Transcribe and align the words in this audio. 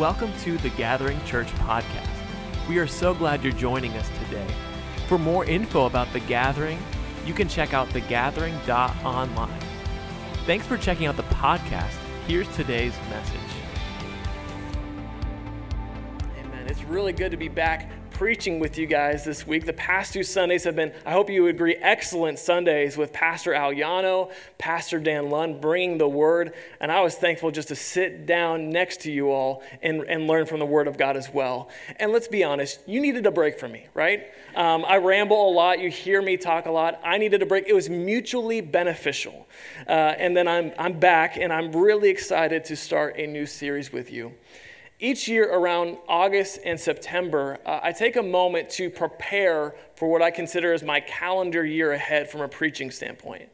Welcome 0.00 0.32
to 0.44 0.56
the 0.56 0.70
Gathering 0.70 1.22
Church 1.26 1.48
podcast. 1.56 2.08
We 2.70 2.78
are 2.78 2.86
so 2.86 3.12
glad 3.12 3.44
you're 3.44 3.52
joining 3.52 3.92
us 3.98 4.08
today. 4.24 4.46
For 5.08 5.18
more 5.18 5.44
info 5.44 5.84
about 5.84 6.10
the 6.14 6.20
Gathering, 6.20 6.78
you 7.26 7.34
can 7.34 7.48
check 7.48 7.74
out 7.74 7.86
thegathering.online. 7.90 9.60
Thanks 10.46 10.66
for 10.66 10.78
checking 10.78 11.04
out 11.04 11.18
the 11.18 11.24
podcast. 11.24 11.98
Here's 12.26 12.48
today's 12.56 12.94
message. 13.10 13.40
Amen. 16.38 16.66
It's 16.66 16.82
really 16.84 17.12
good 17.12 17.30
to 17.32 17.36
be 17.36 17.48
back 17.48 17.90
preaching 18.20 18.58
with 18.58 18.76
you 18.76 18.84
guys 18.86 19.24
this 19.24 19.46
week. 19.46 19.64
The 19.64 19.72
past 19.72 20.12
two 20.12 20.22
Sundays 20.22 20.64
have 20.64 20.76
been, 20.76 20.92
I 21.06 21.12
hope 21.12 21.30
you 21.30 21.46
agree, 21.46 21.76
excellent 21.76 22.38
Sundays 22.38 22.98
with 22.98 23.14
Pastor 23.14 23.52
Aliano, 23.52 24.30
Pastor 24.58 24.98
Dan 24.98 25.30
Lund, 25.30 25.62
bringing 25.62 25.96
the 25.96 26.06
Word. 26.06 26.52
And 26.82 26.92
I 26.92 27.00
was 27.00 27.14
thankful 27.14 27.50
just 27.50 27.68
to 27.68 27.74
sit 27.74 28.26
down 28.26 28.68
next 28.68 29.00
to 29.04 29.10
you 29.10 29.30
all 29.30 29.62
and, 29.80 30.02
and 30.02 30.26
learn 30.26 30.44
from 30.44 30.58
the 30.58 30.66
Word 30.66 30.86
of 30.86 30.98
God 30.98 31.16
as 31.16 31.32
well. 31.32 31.70
And 31.96 32.12
let's 32.12 32.28
be 32.28 32.44
honest, 32.44 32.80
you 32.86 33.00
needed 33.00 33.24
a 33.24 33.30
break 33.30 33.58
from 33.58 33.72
me, 33.72 33.86
right? 33.94 34.26
Um, 34.54 34.84
I 34.86 34.98
ramble 34.98 35.48
a 35.48 35.52
lot. 35.54 35.80
You 35.80 35.88
hear 35.88 36.20
me 36.20 36.36
talk 36.36 36.66
a 36.66 36.70
lot. 36.70 37.00
I 37.02 37.16
needed 37.16 37.40
a 37.40 37.46
break. 37.46 37.68
It 37.68 37.74
was 37.74 37.88
mutually 37.88 38.60
beneficial. 38.60 39.48
Uh, 39.88 39.92
and 39.92 40.36
then 40.36 40.46
I'm, 40.46 40.72
I'm 40.78 41.00
back, 41.00 41.38
and 41.38 41.50
I'm 41.50 41.72
really 41.72 42.10
excited 42.10 42.66
to 42.66 42.76
start 42.76 43.16
a 43.16 43.26
new 43.26 43.46
series 43.46 43.90
with 43.90 44.12
you 44.12 44.34
each 45.00 45.26
year 45.26 45.50
around 45.50 45.96
August 46.08 46.60
and 46.64 46.78
September, 46.78 47.58
uh, 47.64 47.80
I 47.82 47.92
take 47.92 48.16
a 48.16 48.22
moment 48.22 48.68
to 48.70 48.90
prepare 48.90 49.74
for 49.94 50.10
what 50.10 50.20
I 50.20 50.30
consider 50.30 50.74
as 50.74 50.82
my 50.82 51.00
calendar 51.00 51.64
year 51.64 51.92
ahead 51.92 52.30
from 52.30 52.42
a 52.42 52.48
preaching 52.48 52.90
standpoint. 52.90 53.48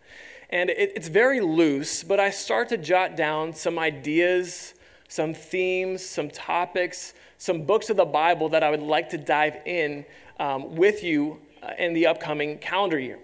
And 0.51 0.71
it, 0.71 0.93
it's 0.97 1.09
very 1.09 1.41
loose, 1.41 2.03
but 2.03 2.19
I 2.19 2.31
start 2.31 2.69
to 2.71 2.77
jot 2.77 3.17
down 3.17 3.53
some 3.53 3.79
ideas, 3.79 4.75
some 5.09 5.35
themes, 5.35 6.05
some 6.05 6.31
topics, 6.31 7.15
some 7.39 7.63
books 7.63 7.91
of 7.91 7.97
the 7.97 8.05
Bible 8.05 8.49
that 8.49 8.65
I 8.65 8.71
would 8.71 8.83
like 8.83 9.09
to 9.11 9.19
dive 9.19 9.57
in 9.67 10.05
um, 10.41 10.75
with 10.75 11.05
you 11.05 11.41
uh, 11.63 11.73
in 11.79 11.93
the 11.93 12.07
upcoming 12.07 12.59
calendar 12.59 12.99
year. 12.99 13.21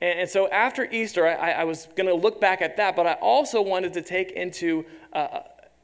And, 0.00 0.28
so 0.28 0.48
after 0.48 0.88
Easter, 0.90 1.28
I, 1.28 1.52
I 1.52 1.64
was 1.64 1.86
going 1.96 2.08
to 2.08 2.14
look 2.14 2.40
back 2.40 2.60
at 2.60 2.76
that, 2.78 2.96
but 2.96 3.06
I 3.06 3.12
also 3.14 3.62
wanted 3.62 3.92
to 3.92 4.02
take 4.02 4.32
into 4.32 4.84
uh, 5.12 5.42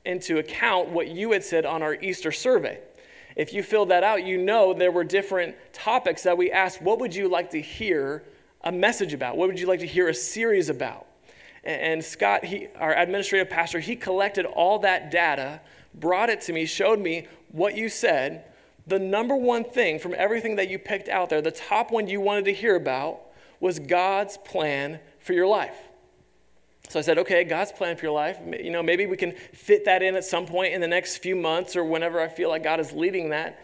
into 0.09 0.39
account 0.39 0.89
what 0.89 1.09
you 1.09 1.33
had 1.33 1.45
said 1.45 1.67
on 1.67 1.83
our 1.83 1.95
Easter 1.95 2.33
survey. 2.33 2.81
If 3.37 3.53
you 3.53 3.63
filled 3.63 3.91
that 3.91 4.03
out, 4.03 4.25
you 4.25 4.39
know 4.39 4.73
there 4.73 4.91
were 4.91 5.05
different 5.05 5.55
topics 5.75 6.23
that 6.23 6.37
we 6.37 6.51
asked 6.51 6.81
what 6.81 6.99
would 6.99 7.15
you 7.15 7.29
like 7.29 7.51
to 7.51 7.61
hear 7.61 8.25
a 8.63 8.73
message 8.73 9.13
about? 9.13 9.37
What 9.37 9.49
would 9.49 9.61
you 9.61 9.67
like 9.67 9.81
to 9.81 9.87
hear 9.87 10.09
a 10.09 10.15
series 10.15 10.71
about? 10.71 11.07
And 11.63 12.03
Scott, 12.03 12.43
he, 12.43 12.69
our 12.77 12.97
administrative 12.97 13.51
pastor, 13.51 13.81
he 13.81 13.97
collected 13.97 14.47
all 14.47 14.79
that 14.79 15.11
data, 15.11 15.61
brought 15.95 16.31
it 16.31 16.41
to 16.43 16.55
me, 16.55 16.65
showed 16.65 16.99
me 16.99 17.29
what 17.53 17.77
you 17.77 17.91
said. 17.91 18.45
The 18.87 18.99
number 18.99 19.37
one 19.37 19.63
thing 19.63 19.99
from 19.99 20.15
everything 20.17 20.57
that 20.57 20.71
you 20.71 20.79
picked 20.79 21.11
out 21.11 21.29
there, 21.29 21.43
the 21.43 21.51
top 21.51 21.91
one 21.93 22.09
you 22.09 22.23
wanted 22.23 22.47
to 22.47 22.55
hear 22.55 22.77
about, 22.77 23.21
was 23.61 23.79
God's 23.79 24.39
plan 24.39 25.01
for 25.19 25.35
your 25.35 25.47
life. 25.47 25.77
So 26.89 26.99
I 26.99 27.03
said, 27.03 27.19
okay, 27.19 27.45
God's 27.45 27.73
plan 27.73 27.97
for 27.97 28.07
your 28.07 28.15
life. 28.15 28.39
You 28.61 28.71
know, 28.71 28.83
maybe 28.83 29.07
we 29.07 29.17
can 29.17 29.33
fit 29.33 29.85
that 29.85 30.03
in 30.03 30.17
at 30.17 30.25
some 30.25 30.47
point 30.47 30.73
in 30.73 30.81
the 30.81 30.89
next 30.89 31.19
few 31.19 31.37
months 31.37 31.77
or 31.77 31.85
whenever 31.85 32.21
I 32.21 32.29
feel 32.29 32.49
like 32.49 32.63
God 32.63 32.81
is 32.81 32.93
leading 32.93 33.31
that. 33.31 33.61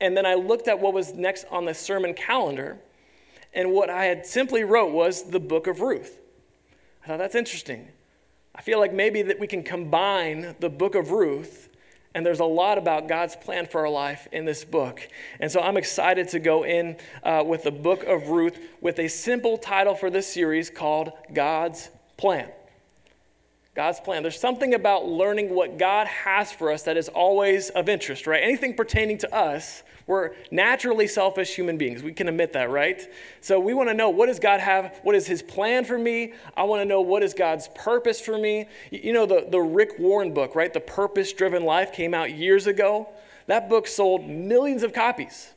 And 0.00 0.16
then 0.16 0.24
I 0.24 0.34
looked 0.34 0.68
at 0.68 0.78
what 0.78 0.92
was 0.92 1.14
next 1.14 1.46
on 1.50 1.64
the 1.64 1.74
sermon 1.74 2.14
calendar, 2.14 2.78
and 3.52 3.70
what 3.70 3.90
I 3.90 4.06
had 4.06 4.26
simply 4.26 4.64
wrote 4.64 4.92
was 4.92 5.30
the 5.30 5.40
book 5.40 5.66
of 5.66 5.80
Ruth. 5.80 6.18
I 7.02 7.06
thought 7.06 7.18
that's 7.18 7.34
interesting. 7.34 7.88
I 8.54 8.62
feel 8.62 8.78
like 8.78 8.92
maybe 8.92 9.22
that 9.22 9.38
we 9.38 9.46
can 9.46 9.62
combine 9.62 10.54
the 10.60 10.70
book 10.70 10.94
of 10.94 11.10
Ruth 11.10 11.68
and 12.14 12.24
there's 12.24 12.40
a 12.40 12.44
lot 12.44 12.78
about 12.78 13.08
God's 13.08 13.34
plan 13.34 13.66
for 13.66 13.80
our 13.80 13.90
life 13.90 14.28
in 14.30 14.44
this 14.44 14.64
book. 14.64 15.00
And 15.40 15.50
so 15.50 15.60
I'm 15.60 15.76
excited 15.76 16.28
to 16.28 16.38
go 16.38 16.64
in 16.64 16.96
uh, 17.24 17.42
with 17.44 17.64
the 17.64 17.72
book 17.72 18.04
of 18.04 18.28
Ruth 18.28 18.56
with 18.80 19.00
a 19.00 19.08
simple 19.08 19.58
title 19.58 19.96
for 19.96 20.10
this 20.10 20.32
series 20.32 20.70
called 20.70 21.10
God's 21.32 21.90
plan. 22.16 22.48
God's 23.74 23.98
plan. 23.98 24.22
There's 24.22 24.38
something 24.38 24.74
about 24.74 25.06
learning 25.06 25.52
what 25.52 25.78
God 25.78 26.06
has 26.06 26.52
for 26.52 26.70
us 26.70 26.84
that 26.84 26.96
is 26.96 27.08
always 27.08 27.70
of 27.70 27.88
interest, 27.88 28.26
right? 28.26 28.40
Anything 28.40 28.74
pertaining 28.74 29.18
to 29.18 29.34
us, 29.34 29.82
we're 30.06 30.32
naturally 30.52 31.08
selfish 31.08 31.56
human 31.56 31.76
beings. 31.76 32.02
We 32.02 32.12
can 32.12 32.28
admit 32.28 32.52
that, 32.52 32.70
right? 32.70 33.02
So 33.40 33.58
we 33.58 33.74
want 33.74 33.88
to 33.88 33.94
know 33.94 34.10
what 34.10 34.26
does 34.26 34.38
God 34.38 34.60
have? 34.60 35.00
What 35.02 35.16
is 35.16 35.26
his 35.26 35.42
plan 35.42 35.84
for 35.84 35.98
me? 35.98 36.34
I 36.56 36.62
want 36.64 36.82
to 36.82 36.84
know 36.84 37.00
what 37.00 37.24
is 37.24 37.34
God's 37.34 37.68
purpose 37.74 38.20
for 38.20 38.38
me. 38.38 38.66
You 38.92 39.12
know, 39.12 39.26
the, 39.26 39.46
the 39.50 39.60
Rick 39.60 39.98
Warren 39.98 40.32
book, 40.32 40.54
right? 40.54 40.72
The 40.72 40.80
Purpose 40.80 41.32
Driven 41.32 41.64
Life 41.64 41.92
came 41.92 42.14
out 42.14 42.32
years 42.32 42.68
ago. 42.68 43.08
That 43.48 43.68
book 43.68 43.88
sold 43.88 44.28
millions 44.28 44.84
of 44.84 44.92
copies. 44.92 45.52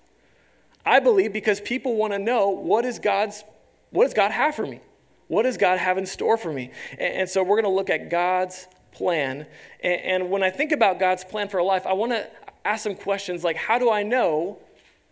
I 0.85 1.01
believe 1.01 1.34
because 1.34 1.62
people 1.62 1.96
want 1.96 2.13
to 2.13 2.19
know 2.19 2.50
what 2.50 2.84
is 2.85 2.97
God's 2.97 3.44
what 3.91 4.03
does 4.03 4.13
God 4.13 4.31
have 4.31 4.56
for 4.56 4.66
me? 4.66 4.81
What 5.28 5.44
does 5.44 5.58
God 5.58 5.78
have 5.78 5.98
in 5.98 6.06
store 6.06 6.38
for 6.38 6.52
me? 6.52 6.72
And, 6.98 7.30
so 7.30 7.44
we're 7.44 7.62
going 7.62 7.72
to 7.72 7.76
look 7.76 7.90
at 7.90 8.10
God's 8.10 8.68
plan. 8.92 9.46
And, 9.82 10.30
when 10.30 10.44
I 10.44 10.50
think 10.50 10.72
about 10.72 11.00
God's 11.00 11.24
plan 11.24 11.50
for 11.50 11.58
a 11.58 11.64
life, 11.64 11.86
I 11.86 11.94
want 11.94 12.14
to 12.14 12.30
ask 12.66 12.84
some 12.84 12.96
questions 12.96 13.44
like 13.44 13.56
how 13.56 13.80
do 13.80 13.90
I 13.90 14.04
know 14.04 14.60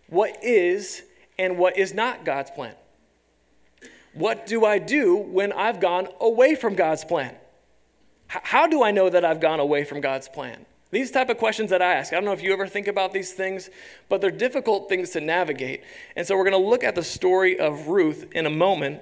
what 0.08 0.44
is 0.44 1.03
and 1.38 1.58
what 1.58 1.78
is 1.78 1.94
not 1.94 2.26
God's 2.26 2.52
plan? 2.52 2.76
What 4.14 4.46
do 4.46 4.64
I 4.66 4.80
do 4.80 5.18
when 5.18 5.52
I've 5.52 5.81
gone 5.81 6.08
away 6.22 6.56
from 6.56 6.76
God's 6.76 7.03
plan? 7.03 7.36
How 8.28 8.66
do 8.68 8.84
I 8.84 8.92
know 8.92 9.09
that 9.09 9.26
I've 9.26 9.42
gone 9.42 9.59
away 9.59 9.84
from 9.84 10.02
God's 10.02 10.30
plan? 10.30 10.66
These 10.92 11.12
type 11.12 11.30
of 11.30 11.38
questions 11.38 11.72
that 11.72 11.82
I 11.82 11.96
ask. 11.96 12.14
I 12.14 12.16
don't 12.16 12.26
know 12.26 12.32
if 12.32 12.42
you 12.42 12.53
ever 12.53 12.68
think 12.68 12.88
about 12.88 13.12
these 13.12 13.34
things, 13.34 13.70
but 14.08 14.22
they're 14.22 14.32
difficult 14.32 14.88
things 14.88 15.09
to 15.12 15.20
navigate. 15.20 15.84
And 16.16 16.26
so 16.26 16.38
we're 16.38 16.50
going 16.50 16.64
to 16.64 16.70
look 16.70 16.84
at 16.84 16.96
the 16.96 17.03
story 17.03 17.59
of 17.59 17.88
Ruth 17.88 18.32
in 18.32 18.46
a 18.46 18.50
moment. 18.50 19.02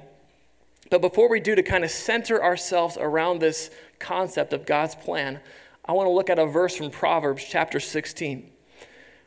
But 0.89 1.01
before 1.01 1.29
we 1.29 1.39
do, 1.39 1.55
to 1.55 1.63
kind 1.63 1.83
of 1.83 1.91
center 1.91 2.43
ourselves 2.43 2.97
around 2.99 3.39
this 3.39 3.69
concept 3.99 4.53
of 4.53 4.65
God's 4.65 4.95
plan, 4.95 5.39
I 5.85 5.93
want 5.93 6.07
to 6.07 6.11
look 6.11 6.29
at 6.29 6.39
a 6.39 6.45
verse 6.45 6.75
from 6.75 6.91
Proverbs 6.91 7.45
chapter 7.47 7.79
16. 7.79 8.51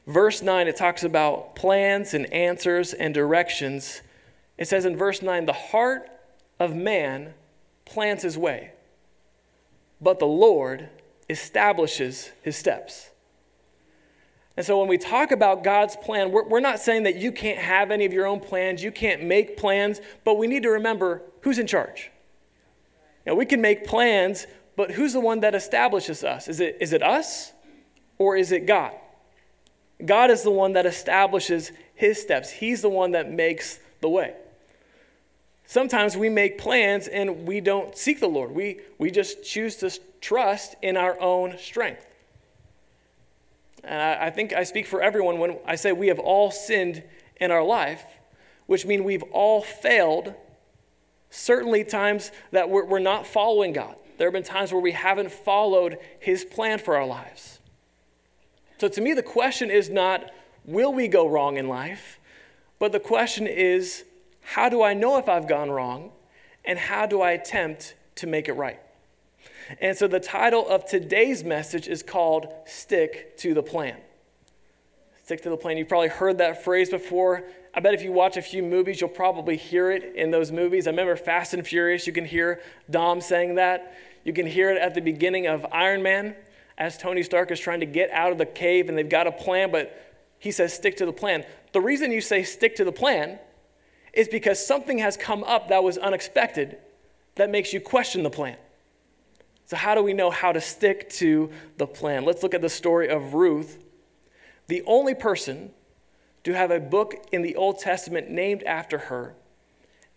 Verse 0.07 0.43
9, 0.43 0.69
it 0.69 0.77
talks 0.77 1.03
about 1.03 1.57
plans 1.57 2.15
and 2.15 2.33
answers 2.33 2.93
and 2.93 3.13
directions. 3.13 4.03
It 4.57 4.69
says 4.69 4.85
in 4.85 4.97
verse 4.97 5.21
9, 5.21 5.47
the 5.47 5.53
heart 5.53 6.09
of 6.61 6.75
man 6.75 7.35
plans 7.85 8.23
his 8.23 8.39
way, 8.39 8.73
but 10.01 10.19
the 10.19 10.27
Lord 10.27 10.89
establishes 11.29 12.31
his 12.43 12.57
steps. 12.57 13.11
And 14.57 14.65
so 14.65 14.79
when 14.79 14.89
we 14.89 14.97
talk 14.97 15.33
about 15.33 15.63
God's 15.63 15.97
plan, 15.97 16.33
we're, 16.33 16.45
we're, 16.45 16.61
not 16.61 16.81
saying 16.81 17.03
that 17.03 17.17
you 17.17 17.31
can't 17.31 17.59
have 17.59 17.91
any 17.91 18.07
of 18.07 18.13
your 18.13 18.27
own 18.27 18.41
plans, 18.41 18.83
you 18.83 18.91
can't 18.91 19.23
make 19.23 19.57
plans, 19.57 20.01
but 20.25 20.39
we 20.39 20.47
need 20.47 20.63
to 20.63 20.71
remember 20.71 21.23
who's 21.43 21.59
in 21.59 21.67
charge. 21.67 22.11
Now, 23.27 23.35
we 23.35 23.45
can 23.45 23.61
make 23.61 23.87
plans, 23.87 24.47
but 24.77 24.93
who's 24.93 25.13
the 25.13 25.21
one 25.21 25.41
that 25.41 25.55
establishes 25.55 26.25
us? 26.25 26.49
Is 26.49 26.61
it, 26.61 26.79
is 26.81 26.93
it 26.93 27.03
us 27.03 27.53
or 28.19 28.37
is 28.37 28.51
it 28.53 28.67
God? 28.67 28.93
God 30.05 30.31
is 30.31 30.43
the 30.43 30.51
one 30.51 30.73
that 30.75 30.87
establishes 30.87 31.73
his 31.95 32.21
steps, 32.21 32.51
He's 32.51 32.83
the 32.83 32.91
one 32.91 33.13
that 33.13 33.31
makes 33.31 33.81
the 34.01 34.09
way. 34.09 34.35
Sometimes 35.67 36.17
we 36.17 36.29
make 36.29 36.59
plans 36.59 37.09
and 37.09 37.47
we 37.47 37.61
don't 37.61 37.97
seek 37.97 38.21
the 38.21 38.29
Lord. 38.29 38.53
We, 38.53 38.81
we 38.99 39.11
just 39.11 39.43
choose 39.43 39.77
to 39.77 39.91
trust 40.21 40.77
in 40.83 40.97
our 40.97 41.21
own 41.21 41.59
strength. 41.59 42.06
And 43.87 44.03
I, 44.03 44.27
I 44.27 44.31
think 44.31 44.53
I 44.53 44.65
speak 44.65 44.87
for 44.87 45.01
everyone 45.01 45.39
when 45.39 45.59
I 45.65 45.77
say 45.77 45.93
we 45.93 46.09
have 46.09 46.19
all 46.19 46.51
sinned 46.51 47.03
in 47.41 47.51
our 47.51 47.63
life, 47.63 48.05
which 48.67 48.85
means 48.85 49.03
we've 49.03 49.23
all 49.33 49.63
failed. 49.63 50.35
Certainly, 51.31 51.85
times 51.85 52.33
that 52.51 52.69
we're, 52.69 52.85
we're 52.85 52.99
not 52.99 53.27
following 53.27 53.73
God. 53.73 53.95
There 54.19 54.27
have 54.27 54.33
been 54.33 54.43
times 54.43 54.73
where 54.73 54.81
we 54.81 54.93
haven't 54.93 55.31
followed 55.31 55.99
His 56.19 56.45
plan 56.45 56.79
for 56.79 56.97
our 56.97 57.07
lives. 57.07 57.61
So, 58.79 58.89
to 58.89 59.01
me, 59.01 59.15
the 59.15 59.23
question 59.23 59.71
is 59.71 59.89
not, 59.89 60.31
will 60.65 60.93
we 60.93 61.09
go 61.09 61.29
wrong 61.29 61.57
in 61.57 61.69
life? 61.69 62.19
But 62.79 62.93
the 62.93 63.01
question 63.01 63.47
is, 63.47 64.05
how 64.43 64.69
do 64.69 64.83
I 64.83 64.95
know 64.95 65.19
if 65.19 65.29
I've 65.29 65.49
gone 65.49 65.71
wrong? 65.71 66.13
And 66.65 66.79
how 66.79 67.07
do 67.07 67.21
I 67.21 67.33
attempt 67.33 67.95
to 68.17 68.27
make 68.27 68.49
it 68.49 68.55
right? 68.55 68.81
And 69.81 69.97
so 69.97 70.07
the 70.07 70.21
title 70.21 70.69
of 70.69 70.87
today's 70.87 71.45
message 71.45 71.89
is 71.89 72.03
called 72.03 72.53
Stick 72.67 73.37
to 73.39 73.55
the 73.55 73.63
Plan. 73.63 73.97
Stick 75.25 75.43
to 75.43 75.51
the 75.51 75.57
plan. 75.57 75.77
You've 75.77 75.89
probably 75.89 76.09
heard 76.09 76.39
that 76.39 76.63
phrase 76.63 76.89
before. 76.89 77.43
I 77.75 77.81
bet 77.81 77.95
if 77.95 78.03
you 78.03 78.13
watch 78.13 78.37
a 78.37 78.43
few 78.43 78.63
movies, 78.63 79.01
you'll 79.01 79.11
probably 79.11 79.57
hear 79.57 79.91
it 79.91 80.15
in 80.15 80.31
those 80.31 80.53
movies. 80.53 80.87
I 80.87 80.91
remember 80.91 81.17
Fast 81.17 81.53
and 81.53 81.67
Furious, 81.67 82.07
you 82.07 82.13
can 82.13 82.25
hear 82.25 82.63
Dom 82.89 83.21
saying 83.21 83.57
that. 83.57 83.97
You 84.23 84.33
can 84.33 84.47
hear 84.47 84.71
it 84.71 84.79
at 84.79 84.95
the 84.95 85.01
beginning 85.01 85.49
of 85.49 85.67
Iron 85.73 86.03
Man 86.03 86.37
as 86.79 86.97
Tony 86.97 87.25
Stark 87.25 87.51
is 87.51 87.59
trying 87.59 87.81
to 87.81 87.87
get 87.87 88.11
out 88.13 88.31
of 88.31 88.39
the 88.39 88.47
cave 88.47 88.89
and 88.89 88.97
they've 88.97 89.09
got 89.09 89.27
a 89.27 89.33
plan, 89.33 89.73
but 89.73 90.01
he 90.39 90.53
says, 90.53 90.73
stick 90.73 90.97
to 90.99 91.07
the 91.07 91.13
plan. 91.13 91.45
The 91.73 91.81
reason 91.81 92.13
you 92.13 92.21
say 92.21 92.45
stick 92.45 92.77
to 92.77 92.85
the 92.85 92.93
plan 92.93 93.41
is 94.13 94.29
because 94.29 94.65
something 94.65 94.99
has 94.99 95.17
come 95.17 95.43
up 95.43 95.69
that 95.71 95.83
was 95.83 95.99
unexpected 95.99 96.79
that 97.35 97.51
makes 97.51 97.73
you 97.73 97.81
question 97.81 98.23
the 98.23 98.31
plan. 98.31 98.57
So, 99.67 99.77
how 99.77 99.95
do 99.97 100.03
we 100.03 100.13
know 100.13 100.31
how 100.31 100.53
to 100.53 100.61
stick 100.61 101.11
to 101.11 101.51
the 101.77 101.87
plan? 101.87 102.25
Let's 102.25 102.43
look 102.43 102.55
at 102.55 102.63
the 102.63 102.69
story 102.69 103.09
of 103.09 103.35
Ruth, 103.35 103.83
the 104.69 104.83
only 104.87 105.15
person 105.15 105.71
to 106.45 106.53
have 106.53 106.71
a 106.71 106.79
book 106.79 107.15
in 107.33 107.43
the 107.43 107.57
Old 107.57 107.81
Testament 107.81 108.31
named 108.31 108.63
after 108.63 108.99
her 108.99 109.35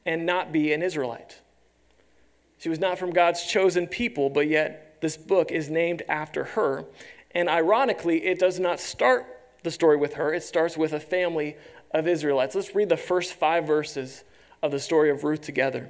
and 0.05 0.25
not 0.25 0.51
be 0.51 0.71
an 0.71 0.83
Israelite. 0.83 1.41
She 2.59 2.69
was 2.69 2.79
not 2.79 2.99
from 2.99 3.11
God's 3.11 3.43
chosen 3.43 3.87
people, 3.87 4.29
but 4.29 4.47
yet 4.47 5.01
this 5.01 5.17
book 5.17 5.51
is 5.51 5.69
named 5.69 6.03
after 6.07 6.43
her. 6.43 6.85
And 7.31 7.49
ironically, 7.49 8.25
it 8.25 8.37
does 8.37 8.59
not 8.59 8.79
start 8.79 9.25
the 9.63 9.71
story 9.71 9.97
with 9.97 10.13
her, 10.13 10.33
it 10.33 10.43
starts 10.43 10.77
with 10.77 10.93
a 10.93 10.99
family 10.99 11.57
of 11.91 12.07
Israelites. 12.07 12.55
Let's 12.55 12.75
read 12.75 12.89
the 12.89 12.97
first 12.97 13.33
five 13.33 13.65
verses 13.65 14.23
of 14.61 14.71
the 14.71 14.79
story 14.79 15.09
of 15.09 15.23
Ruth 15.23 15.41
together. 15.41 15.89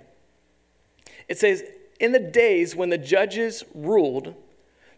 It 1.27 1.37
says, 1.37 1.63
In 1.99 2.11
the 2.13 2.19
days 2.19 2.75
when 2.75 2.89
the 2.89 2.97
judges 2.97 3.63
ruled, 3.75 4.33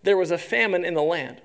there 0.03 0.17
was 0.17 0.31
a 0.31 0.37
famine 0.37 0.85
in 0.85 0.93
the 0.93 1.01
land. 1.01 1.41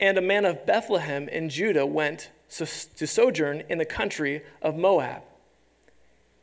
And 0.00 0.18
a 0.18 0.22
man 0.22 0.44
of 0.44 0.66
Bethlehem 0.66 1.28
in 1.28 1.48
Judah 1.48 1.86
went 1.86 2.30
to 2.56 3.06
sojourn 3.06 3.62
in 3.68 3.78
the 3.78 3.84
country 3.84 4.42
of 4.62 4.76
Moab. 4.76 5.22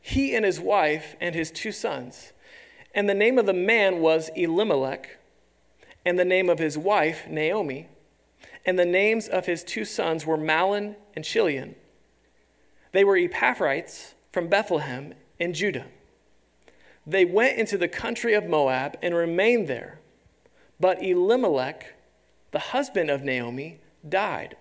He 0.00 0.34
and 0.34 0.44
his 0.44 0.60
wife 0.60 1.16
and 1.20 1.34
his 1.34 1.50
two 1.50 1.72
sons. 1.72 2.32
And 2.94 3.08
the 3.08 3.14
name 3.14 3.38
of 3.38 3.46
the 3.46 3.52
man 3.52 4.00
was 4.00 4.30
Elimelech, 4.36 5.18
and 6.04 6.18
the 6.18 6.24
name 6.24 6.48
of 6.48 6.58
his 6.58 6.78
wife, 6.78 7.26
Naomi. 7.28 7.88
And 8.64 8.78
the 8.78 8.86
names 8.86 9.28
of 9.28 9.46
his 9.46 9.64
two 9.64 9.84
sons 9.84 10.24
were 10.24 10.38
Mahlon 10.38 10.96
and 11.14 11.24
Chilion. 11.24 11.74
They 12.92 13.04
were 13.04 13.16
Ephrathites 13.16 14.14
from 14.32 14.48
Bethlehem 14.48 15.14
in 15.38 15.52
Judah. 15.52 15.86
They 17.06 17.24
went 17.24 17.58
into 17.58 17.78
the 17.78 17.88
country 17.88 18.34
of 18.34 18.46
Moab 18.46 18.98
and 19.02 19.14
remained 19.14 19.68
there. 19.68 20.00
But 20.80 21.02
Elimelech, 21.02 21.94
the 22.50 22.58
husband 22.58 23.10
of 23.10 23.22
Naomi, 23.22 23.78
died 24.06 24.56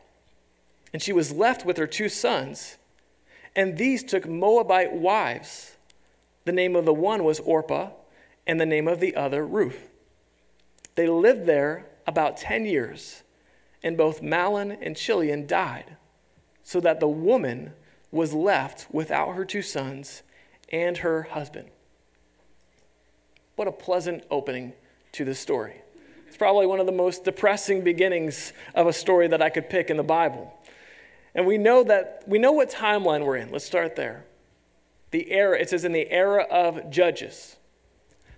and 0.95 1.01
she 1.01 1.11
was 1.11 1.33
left 1.33 1.65
with 1.65 1.75
her 1.75 1.87
two 1.87 2.07
sons. 2.07 2.77
And 3.53 3.77
these 3.77 4.01
took 4.01 4.25
Moabite 4.25 4.93
wives. 4.93 5.75
The 6.45 6.53
name 6.53 6.73
of 6.73 6.85
the 6.85 6.93
one 6.93 7.25
was 7.25 7.41
Orpah, 7.41 7.89
and 8.47 8.61
the 8.61 8.65
name 8.65 8.87
of 8.87 9.01
the 9.01 9.13
other 9.13 9.45
Ruth. 9.45 9.89
They 10.95 11.09
lived 11.09 11.47
there 11.47 11.87
about 12.07 12.37
10 12.37 12.65
years, 12.65 13.23
and 13.83 13.97
both 13.97 14.21
Mahlon 14.21 14.77
and 14.81 14.95
Chilion 14.95 15.45
died, 15.47 15.97
so 16.63 16.79
that 16.79 17.01
the 17.01 17.09
woman 17.09 17.73
was 18.09 18.33
left 18.33 18.87
without 18.89 19.35
her 19.35 19.43
two 19.43 19.61
sons 19.61 20.23
and 20.71 20.99
her 20.99 21.23
husband. 21.23 21.71
What 23.55 23.67
a 23.67 23.71
pleasant 23.71 24.23
opening 24.29 24.73
to 25.13 25.23
this 25.23 25.39
story. 25.39 25.81
It's 26.27 26.37
probably 26.37 26.65
one 26.65 26.79
of 26.79 26.85
the 26.85 26.91
most 26.91 27.23
depressing 27.23 27.83
beginnings 27.83 28.51
of 28.73 28.87
a 28.87 28.93
story 28.93 29.27
that 29.29 29.41
I 29.41 29.49
could 29.49 29.69
pick 29.69 29.89
in 29.89 29.97
the 29.97 30.03
Bible. 30.03 30.53
And 31.33 31.45
we 31.45 31.57
know 31.57 31.83
that 31.83 32.23
we 32.27 32.37
know 32.37 32.51
what 32.51 32.69
timeline 32.69 33.25
we're 33.25 33.37
in. 33.37 33.51
Let's 33.51 33.65
start 33.65 33.95
there. 33.95 34.25
The 35.11 35.31
era, 35.31 35.57
it 35.59 35.69
says 35.69 35.85
in 35.85 35.93
the 35.93 36.09
era 36.11 36.43
of 36.43 36.89
judges. 36.89 37.55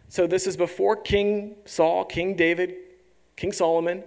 So 0.10 0.28
this 0.28 0.46
is 0.46 0.56
before 0.56 0.96
King 0.96 1.56
Saul, 1.66 2.06
King 2.06 2.36
David, 2.36 2.75
King 3.36 3.52
Solomon. 3.52 4.04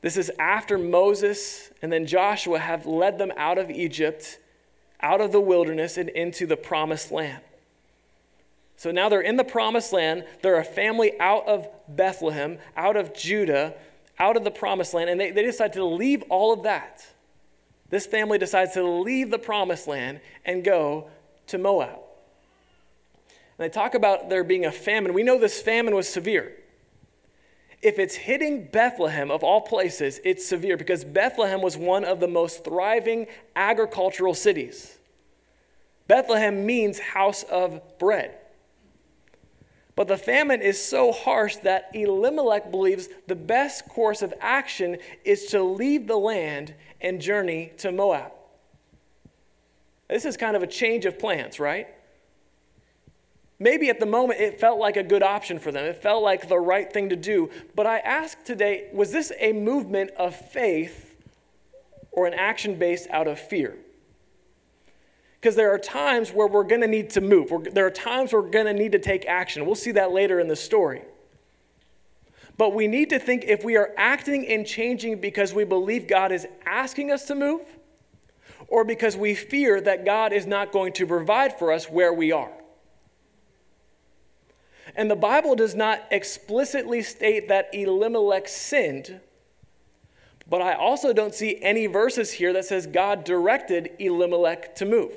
This 0.00 0.16
is 0.16 0.30
after 0.38 0.78
Moses 0.78 1.70
and 1.82 1.92
then 1.92 2.06
Joshua 2.06 2.58
have 2.58 2.86
led 2.86 3.18
them 3.18 3.32
out 3.36 3.58
of 3.58 3.70
Egypt, 3.70 4.38
out 5.00 5.20
of 5.20 5.32
the 5.32 5.40
wilderness, 5.40 5.98
and 5.98 6.08
into 6.08 6.46
the 6.46 6.56
promised 6.56 7.12
land. 7.12 7.42
So 8.76 8.90
now 8.90 9.08
they're 9.08 9.20
in 9.20 9.36
the 9.36 9.44
promised 9.44 9.92
land. 9.92 10.24
They're 10.42 10.58
a 10.58 10.64
family 10.64 11.18
out 11.20 11.46
of 11.46 11.68
Bethlehem, 11.88 12.58
out 12.76 12.96
of 12.96 13.14
Judah, 13.14 13.74
out 14.18 14.36
of 14.36 14.44
the 14.44 14.50
promised 14.50 14.94
land, 14.94 15.10
and 15.10 15.20
they, 15.20 15.30
they 15.30 15.42
decide 15.42 15.72
to 15.74 15.84
leave 15.84 16.22
all 16.28 16.52
of 16.52 16.64
that 16.64 17.06
this 17.94 18.06
family 18.06 18.38
decides 18.38 18.72
to 18.72 18.82
leave 18.82 19.30
the 19.30 19.38
promised 19.38 19.86
land 19.86 20.20
and 20.44 20.64
go 20.64 21.08
to 21.46 21.58
Moab. 21.58 22.00
And 23.56 23.58
they 23.58 23.68
talk 23.68 23.94
about 23.94 24.28
there 24.28 24.42
being 24.42 24.64
a 24.64 24.72
famine. 24.72 25.14
We 25.14 25.22
know 25.22 25.38
this 25.38 25.62
famine 25.62 25.94
was 25.94 26.08
severe. 26.08 26.56
If 27.82 28.00
it's 28.00 28.16
hitting 28.16 28.66
Bethlehem, 28.72 29.30
of 29.30 29.44
all 29.44 29.60
places, 29.60 30.18
it's 30.24 30.44
severe 30.44 30.76
because 30.76 31.04
Bethlehem 31.04 31.62
was 31.62 31.76
one 31.76 32.04
of 32.04 32.18
the 32.18 32.26
most 32.26 32.64
thriving 32.64 33.28
agricultural 33.54 34.34
cities. 34.34 34.98
Bethlehem 36.08 36.66
means 36.66 36.98
house 36.98 37.44
of 37.44 37.80
bread. 37.98 38.36
But 39.96 40.08
the 40.08 40.16
famine 40.16 40.60
is 40.60 40.82
so 40.82 41.12
harsh 41.12 41.56
that 41.58 41.90
Elimelech 41.94 42.70
believes 42.70 43.08
the 43.28 43.36
best 43.36 43.88
course 43.88 44.22
of 44.22 44.34
action 44.40 44.98
is 45.24 45.46
to 45.46 45.62
leave 45.62 46.06
the 46.06 46.16
land 46.16 46.74
and 47.00 47.20
journey 47.20 47.72
to 47.78 47.92
Moab. 47.92 48.32
This 50.08 50.24
is 50.24 50.36
kind 50.36 50.56
of 50.56 50.62
a 50.62 50.66
change 50.66 51.06
of 51.06 51.18
plans, 51.18 51.60
right? 51.60 51.88
Maybe 53.58 53.88
at 53.88 54.00
the 54.00 54.06
moment 54.06 54.40
it 54.40 54.58
felt 54.58 54.80
like 54.80 54.96
a 54.96 55.02
good 55.02 55.22
option 55.22 55.58
for 55.58 55.70
them. 55.70 55.84
It 55.84 56.02
felt 56.02 56.22
like 56.22 56.48
the 56.48 56.58
right 56.58 56.92
thing 56.92 57.10
to 57.10 57.16
do. 57.16 57.50
But 57.74 57.86
I 57.86 57.98
ask 57.98 58.42
today 58.44 58.88
was 58.92 59.12
this 59.12 59.32
a 59.38 59.52
movement 59.52 60.10
of 60.18 60.34
faith 60.34 61.16
or 62.10 62.26
an 62.26 62.34
action 62.34 62.78
based 62.78 63.08
out 63.10 63.28
of 63.28 63.38
fear? 63.38 63.76
Because 65.44 65.56
there 65.56 65.74
are 65.74 65.78
times 65.78 66.30
where 66.32 66.46
we're 66.46 66.64
going 66.64 66.80
to 66.80 66.86
need 66.88 67.10
to 67.10 67.20
move. 67.20 67.50
We're, 67.50 67.64
there 67.64 67.84
are 67.84 67.90
times 67.90 68.32
we're 68.32 68.48
going 68.48 68.64
to 68.64 68.72
need 68.72 68.92
to 68.92 68.98
take 68.98 69.26
action. 69.26 69.66
We'll 69.66 69.74
see 69.74 69.90
that 69.90 70.10
later 70.10 70.40
in 70.40 70.48
the 70.48 70.56
story. 70.56 71.02
But 72.56 72.72
we 72.72 72.86
need 72.86 73.10
to 73.10 73.18
think 73.18 73.44
if 73.46 73.62
we 73.62 73.76
are 73.76 73.90
acting 73.98 74.48
and 74.48 74.66
changing 74.66 75.20
because 75.20 75.52
we 75.52 75.64
believe 75.64 76.08
God 76.08 76.32
is 76.32 76.46
asking 76.64 77.10
us 77.10 77.26
to 77.26 77.34
move, 77.34 77.60
or 78.68 78.86
because 78.86 79.18
we 79.18 79.34
fear 79.34 79.82
that 79.82 80.06
God 80.06 80.32
is 80.32 80.46
not 80.46 80.72
going 80.72 80.94
to 80.94 81.06
provide 81.06 81.58
for 81.58 81.72
us 81.72 81.90
where 81.90 82.14
we 82.14 82.32
are. 82.32 82.52
And 84.96 85.10
the 85.10 85.16
Bible 85.16 85.54
does 85.54 85.74
not 85.74 86.04
explicitly 86.10 87.02
state 87.02 87.48
that 87.48 87.68
Elimelech 87.74 88.48
sinned, 88.48 89.20
but 90.48 90.62
I 90.62 90.72
also 90.72 91.12
don't 91.12 91.34
see 91.34 91.60
any 91.60 91.86
verses 91.86 92.32
here 92.32 92.54
that 92.54 92.64
says 92.64 92.86
God 92.86 93.24
directed 93.24 93.90
Elimelech 93.98 94.74
to 94.76 94.86
move. 94.86 95.12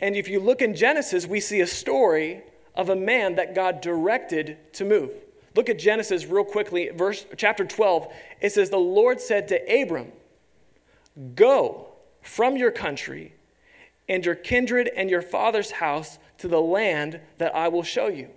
And 0.00 0.16
if 0.16 0.28
you 0.28 0.40
look 0.40 0.62
in 0.62 0.74
Genesis, 0.74 1.26
we 1.26 1.40
see 1.40 1.60
a 1.60 1.66
story 1.66 2.42
of 2.74 2.88
a 2.88 2.96
man 2.96 3.34
that 3.36 3.54
God 3.54 3.80
directed 3.80 4.72
to 4.74 4.84
move. 4.84 5.10
Look 5.56 5.68
at 5.68 5.78
Genesis 5.78 6.26
real 6.26 6.44
quickly, 6.44 6.90
verse 6.90 7.26
chapter 7.36 7.64
12. 7.64 8.12
It 8.40 8.52
says, 8.52 8.70
The 8.70 8.76
Lord 8.76 9.20
said 9.20 9.48
to 9.48 9.82
Abram, 9.82 10.12
Go 11.34 11.88
from 12.22 12.56
your 12.56 12.70
country 12.70 13.34
and 14.08 14.24
your 14.24 14.36
kindred 14.36 14.88
and 14.94 15.10
your 15.10 15.22
father's 15.22 15.72
house 15.72 16.18
to 16.38 16.48
the 16.48 16.60
land 16.60 17.20
that 17.38 17.54
I 17.56 17.68
will 17.68 17.82
show 17.82 18.06
you. 18.06 18.28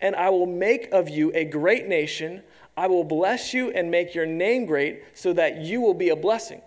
And 0.00 0.14
I 0.14 0.28
will 0.28 0.46
make 0.46 0.92
of 0.92 1.08
you 1.08 1.32
a 1.34 1.44
great 1.44 1.88
nation. 1.88 2.42
I 2.76 2.86
will 2.88 3.04
bless 3.04 3.54
you 3.54 3.70
and 3.70 3.90
make 3.90 4.14
your 4.14 4.26
name 4.26 4.66
great 4.66 5.02
so 5.14 5.32
that 5.32 5.62
you 5.62 5.80
will 5.80 5.94
be 5.94 6.10
a 6.10 6.16
blessing. 6.16 6.60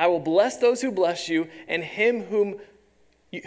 I 0.00 0.06
will 0.06 0.18
bless 0.18 0.56
those 0.56 0.80
who 0.80 0.90
bless 0.90 1.28
you, 1.28 1.46
and 1.68 1.84
him 1.84 2.22
whom, 2.22 2.56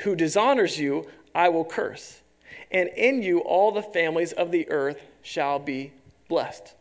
who 0.03 0.15
dishonors 0.15 0.79
you, 0.79 1.07
I 1.33 1.49
will 1.49 1.65
curse. 1.65 2.21
And 2.69 2.89
in 2.89 3.23
you 3.23 3.39
all 3.39 3.71
the 3.71 3.81
families 3.81 4.33
of 4.33 4.51
the 4.51 4.69
earth 4.69 5.01
shall 5.23 5.57
be 5.57 5.93
blessed. 6.29 6.75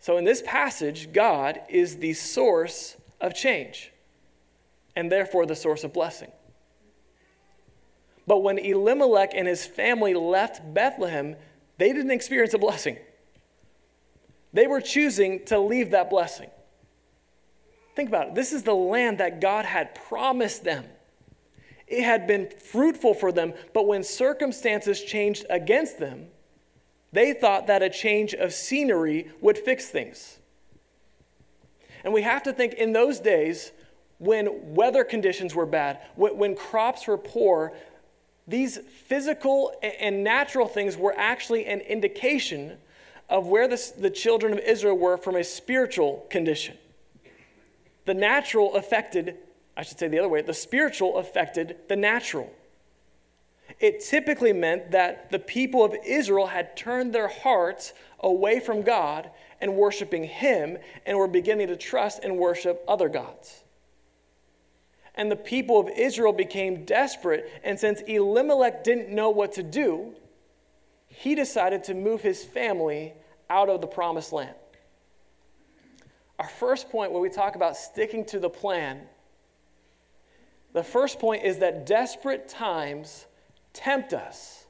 So, 0.00 0.16
in 0.16 0.24
this 0.24 0.40
passage, 0.46 1.12
God 1.12 1.60
is 1.68 1.98
the 1.98 2.14
source 2.14 2.96
of 3.20 3.34
change, 3.34 3.92
and 4.96 5.12
therefore 5.12 5.44
the 5.44 5.54
source 5.54 5.84
of 5.84 5.92
blessing. 5.92 6.32
But 8.26 8.42
when 8.42 8.56
Elimelech 8.58 9.32
and 9.34 9.46
his 9.46 9.66
family 9.66 10.14
left 10.14 10.72
Bethlehem, 10.72 11.36
they 11.76 11.92
didn't 11.92 12.12
experience 12.12 12.54
a 12.54 12.58
blessing. 12.58 12.96
They 14.54 14.66
were 14.66 14.80
choosing 14.80 15.44
to 15.46 15.58
leave 15.58 15.90
that 15.90 16.08
blessing. 16.08 16.48
Think 17.94 18.08
about 18.08 18.28
it. 18.28 18.34
This 18.34 18.52
is 18.52 18.62
the 18.62 18.74
land 18.74 19.18
that 19.18 19.40
God 19.40 19.64
had 19.64 19.94
promised 19.94 20.64
them. 20.64 20.84
It 21.86 22.04
had 22.04 22.26
been 22.26 22.48
fruitful 22.48 23.14
for 23.14 23.32
them, 23.32 23.52
but 23.74 23.86
when 23.86 24.02
circumstances 24.02 25.02
changed 25.02 25.44
against 25.50 25.98
them, 25.98 26.28
they 27.12 27.34
thought 27.34 27.66
that 27.66 27.82
a 27.82 27.90
change 27.90 28.32
of 28.32 28.54
scenery 28.54 29.30
would 29.42 29.58
fix 29.58 29.88
things. 29.88 30.38
And 32.02 32.14
we 32.14 32.22
have 32.22 32.42
to 32.44 32.52
think 32.52 32.74
in 32.74 32.92
those 32.92 33.20
days, 33.20 33.72
when 34.18 34.74
weather 34.74 35.04
conditions 35.04 35.54
were 35.54 35.66
bad, 35.66 36.00
when, 36.16 36.54
crops 36.54 37.06
were 37.06 37.18
poor, 37.18 37.72
these 38.46 38.78
physical 38.78 39.74
and 39.82 40.24
natural 40.24 40.66
things 40.66 40.96
were 40.96 41.14
actually 41.18 41.66
an 41.66 41.80
indication 41.80 42.78
of 43.28 43.46
where 43.48 43.68
the, 43.68 44.10
children 44.10 44.52
of 44.52 44.58
Israel 44.60 44.96
were 44.96 45.16
from 45.16 45.36
a 45.36 45.44
spiritual 45.44 46.26
condition. 46.30 46.76
The 48.04 48.14
natural 48.14 48.74
affected, 48.74 49.36
I 49.76 49.82
should 49.82 49.98
say 49.98 50.08
the 50.08 50.18
other 50.18 50.28
way, 50.28 50.42
the 50.42 50.54
spiritual 50.54 51.18
affected 51.18 51.76
the 51.88 51.96
natural. 51.96 52.50
it 53.80 54.00
typically 54.00 54.52
meant 54.52 54.90
that 54.90 55.30
the 55.30 55.38
people 55.38 55.84
of 55.84 55.94
Israel 56.04 56.46
had 56.46 56.76
turned 56.76 57.12
their 57.12 57.28
hearts 57.28 57.92
away 58.20 58.60
from 58.60 58.82
God 58.82 59.30
and 59.60 59.76
worshiping 59.76 60.24
Him 60.24 60.78
and 61.06 61.16
were 61.16 61.28
beginning 61.28 61.68
to 61.68 61.76
trust 61.76 62.22
and 62.22 62.36
worship 62.38 62.84
other 62.88 63.08
gods. 63.08 63.62
And 65.14 65.30
the 65.30 65.36
people 65.36 65.78
of 65.78 65.88
Israel 65.90 66.32
became 66.32 66.84
desperate, 66.84 67.50
and 67.62 67.78
since 67.78 68.00
Elimelech 68.02 68.82
didn't 68.82 69.10
know 69.10 69.30
what 69.30 69.52
to 69.52 69.62
do, 69.62 70.14
he 71.06 71.34
decided 71.34 71.84
to 71.84 71.94
move 71.94 72.22
his 72.22 72.42
family 72.42 73.12
out 73.50 73.68
of 73.68 73.82
the 73.82 73.86
promised 73.86 74.32
land. 74.32 74.54
Our 76.42 76.48
first 76.48 76.90
point 76.90 77.12
when 77.12 77.22
we 77.22 77.28
talk 77.28 77.54
about 77.54 77.76
sticking 77.76 78.24
to 78.24 78.40
the 78.40 78.50
plan, 78.50 79.02
the 80.72 80.82
first 80.82 81.20
point 81.20 81.44
is 81.44 81.58
that 81.58 81.86
desperate 81.86 82.48
times 82.48 83.26
tempt 83.72 84.12
us 84.12 84.66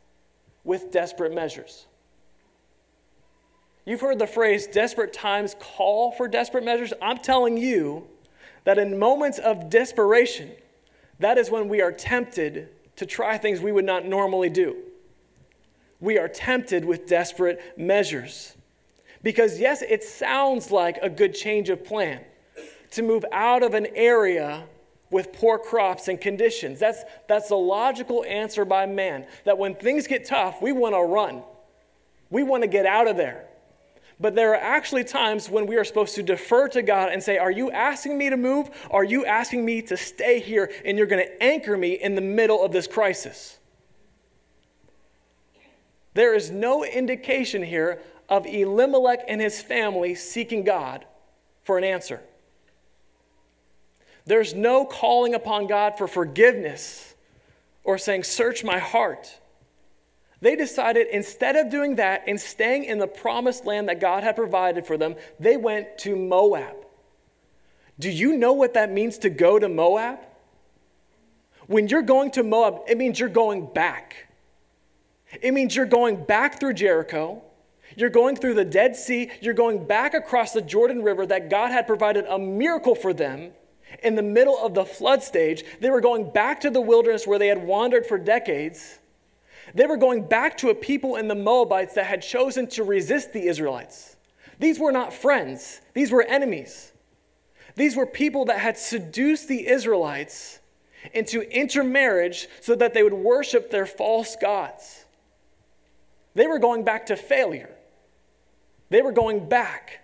with 0.64 0.90
desperate 0.90 1.32
measures. 1.32 1.86
You've 3.86 4.02
heard 4.02 4.18
the 4.18 4.26
phrase 4.26 4.66
desperate 4.66 5.14
times 5.14 5.56
call 5.58 6.12
for 6.12 6.28
desperate 6.28 6.62
measures. 6.62 6.92
I'm 7.00 7.16
telling 7.16 7.56
you 7.56 8.06
that 8.64 8.76
in 8.76 8.98
moments 8.98 9.38
of 9.38 9.70
desperation, 9.70 10.50
that 11.20 11.38
is 11.38 11.50
when 11.50 11.70
we 11.70 11.80
are 11.80 11.90
tempted 11.90 12.68
to 12.96 13.06
try 13.06 13.38
things 13.38 13.60
we 13.60 13.72
would 13.72 13.86
not 13.86 14.04
normally 14.04 14.50
do. 14.50 14.76
We 16.00 16.18
are 16.18 16.28
tempted 16.28 16.84
with 16.84 17.06
desperate 17.06 17.78
measures. 17.78 18.58
Because, 19.22 19.60
yes, 19.60 19.82
it 19.82 20.02
sounds 20.02 20.70
like 20.70 20.98
a 21.00 21.08
good 21.08 21.34
change 21.34 21.70
of 21.70 21.84
plan 21.84 22.20
to 22.92 23.02
move 23.02 23.24
out 23.32 23.62
of 23.62 23.74
an 23.74 23.86
area 23.94 24.64
with 25.10 25.32
poor 25.32 25.58
crops 25.58 26.08
and 26.08 26.20
conditions. 26.20 26.80
That's, 26.80 27.04
that's 27.28 27.48
the 27.48 27.56
logical 27.56 28.24
answer 28.24 28.64
by 28.64 28.86
man. 28.86 29.26
That 29.44 29.58
when 29.58 29.74
things 29.74 30.06
get 30.06 30.24
tough, 30.24 30.60
we 30.60 30.72
want 30.72 30.94
to 30.94 31.02
run, 31.02 31.42
we 32.30 32.42
want 32.42 32.62
to 32.62 32.68
get 32.68 32.86
out 32.86 33.06
of 33.06 33.16
there. 33.16 33.46
But 34.18 34.34
there 34.36 34.52
are 34.52 34.60
actually 34.60 35.04
times 35.04 35.50
when 35.50 35.66
we 35.66 35.76
are 35.76 35.84
supposed 35.84 36.14
to 36.14 36.22
defer 36.22 36.68
to 36.68 36.82
God 36.82 37.10
and 37.10 37.20
say, 37.20 37.38
Are 37.38 37.50
you 37.50 37.70
asking 37.72 38.16
me 38.16 38.30
to 38.30 38.36
move? 38.36 38.70
Are 38.90 39.02
you 39.02 39.26
asking 39.26 39.64
me 39.64 39.82
to 39.82 39.96
stay 39.96 40.38
here? 40.38 40.70
And 40.84 40.96
you're 40.96 41.08
going 41.08 41.24
to 41.26 41.42
anchor 41.42 41.76
me 41.76 41.94
in 41.94 42.14
the 42.14 42.20
middle 42.20 42.64
of 42.64 42.72
this 42.72 42.86
crisis. 42.86 43.58
There 46.14 46.34
is 46.34 46.50
no 46.50 46.84
indication 46.84 47.62
here 47.62 48.00
of 48.32 48.46
Elimelech 48.46 49.24
and 49.28 49.42
his 49.42 49.60
family 49.60 50.14
seeking 50.14 50.64
God 50.64 51.04
for 51.64 51.76
an 51.76 51.84
answer. 51.84 52.18
There's 54.24 54.54
no 54.54 54.86
calling 54.86 55.34
upon 55.34 55.66
God 55.66 55.98
for 55.98 56.08
forgiveness 56.08 57.14
or 57.84 57.98
saying, 57.98 58.24
Search 58.24 58.64
my 58.64 58.78
heart. 58.78 59.38
They 60.40 60.56
decided 60.56 61.08
instead 61.08 61.56
of 61.56 61.70
doing 61.70 61.96
that 61.96 62.22
and 62.26 62.40
staying 62.40 62.84
in 62.84 62.98
the 62.98 63.06
promised 63.06 63.66
land 63.66 63.90
that 63.90 64.00
God 64.00 64.24
had 64.24 64.34
provided 64.34 64.86
for 64.86 64.96
them, 64.96 65.14
they 65.38 65.58
went 65.58 65.98
to 65.98 66.16
Moab. 66.16 66.74
Do 67.98 68.10
you 68.10 68.38
know 68.38 68.54
what 68.54 68.72
that 68.74 68.90
means 68.90 69.18
to 69.18 69.28
go 69.28 69.58
to 69.58 69.68
Moab? 69.68 70.20
When 71.66 71.86
you're 71.86 72.00
going 72.00 72.30
to 72.32 72.42
Moab, 72.42 72.80
it 72.88 72.96
means 72.96 73.20
you're 73.20 73.28
going 73.28 73.66
back. 73.74 74.28
It 75.42 75.52
means 75.52 75.76
you're 75.76 75.84
going 75.84 76.24
back 76.24 76.58
through 76.58 76.72
Jericho. 76.72 77.42
You're 77.96 78.10
going 78.10 78.36
through 78.36 78.54
the 78.54 78.64
Dead 78.64 78.96
Sea. 78.96 79.30
You're 79.40 79.54
going 79.54 79.84
back 79.86 80.14
across 80.14 80.52
the 80.52 80.62
Jordan 80.62 81.02
River 81.02 81.26
that 81.26 81.50
God 81.50 81.70
had 81.70 81.86
provided 81.86 82.24
a 82.28 82.38
miracle 82.38 82.94
for 82.94 83.12
them 83.12 83.52
in 84.02 84.14
the 84.14 84.22
middle 84.22 84.58
of 84.58 84.74
the 84.74 84.84
flood 84.84 85.22
stage. 85.22 85.64
They 85.80 85.90
were 85.90 86.00
going 86.00 86.30
back 86.30 86.60
to 86.60 86.70
the 86.70 86.80
wilderness 86.80 87.26
where 87.26 87.38
they 87.38 87.48
had 87.48 87.62
wandered 87.62 88.06
for 88.06 88.18
decades. 88.18 88.98
They 89.74 89.86
were 89.86 89.96
going 89.96 90.26
back 90.26 90.56
to 90.58 90.70
a 90.70 90.74
people 90.74 91.16
in 91.16 91.28
the 91.28 91.34
Moabites 91.34 91.94
that 91.94 92.06
had 92.06 92.22
chosen 92.22 92.66
to 92.68 92.84
resist 92.84 93.32
the 93.32 93.46
Israelites. 93.46 94.16
These 94.58 94.78
were 94.78 94.92
not 94.92 95.12
friends, 95.12 95.80
these 95.94 96.10
were 96.10 96.22
enemies. 96.22 96.92
These 97.74 97.96
were 97.96 98.06
people 98.06 98.44
that 98.46 98.58
had 98.58 98.76
seduced 98.76 99.48
the 99.48 99.66
Israelites 99.66 100.60
into 101.14 101.40
intermarriage 101.50 102.48
so 102.60 102.74
that 102.74 102.92
they 102.92 103.02
would 103.02 103.14
worship 103.14 103.70
their 103.70 103.86
false 103.86 104.36
gods. 104.36 105.06
They 106.34 106.46
were 106.46 106.58
going 106.58 106.84
back 106.84 107.06
to 107.06 107.16
failure. 107.16 107.74
They 108.92 109.00
were 109.00 109.12
going 109.12 109.48
back. 109.48 110.00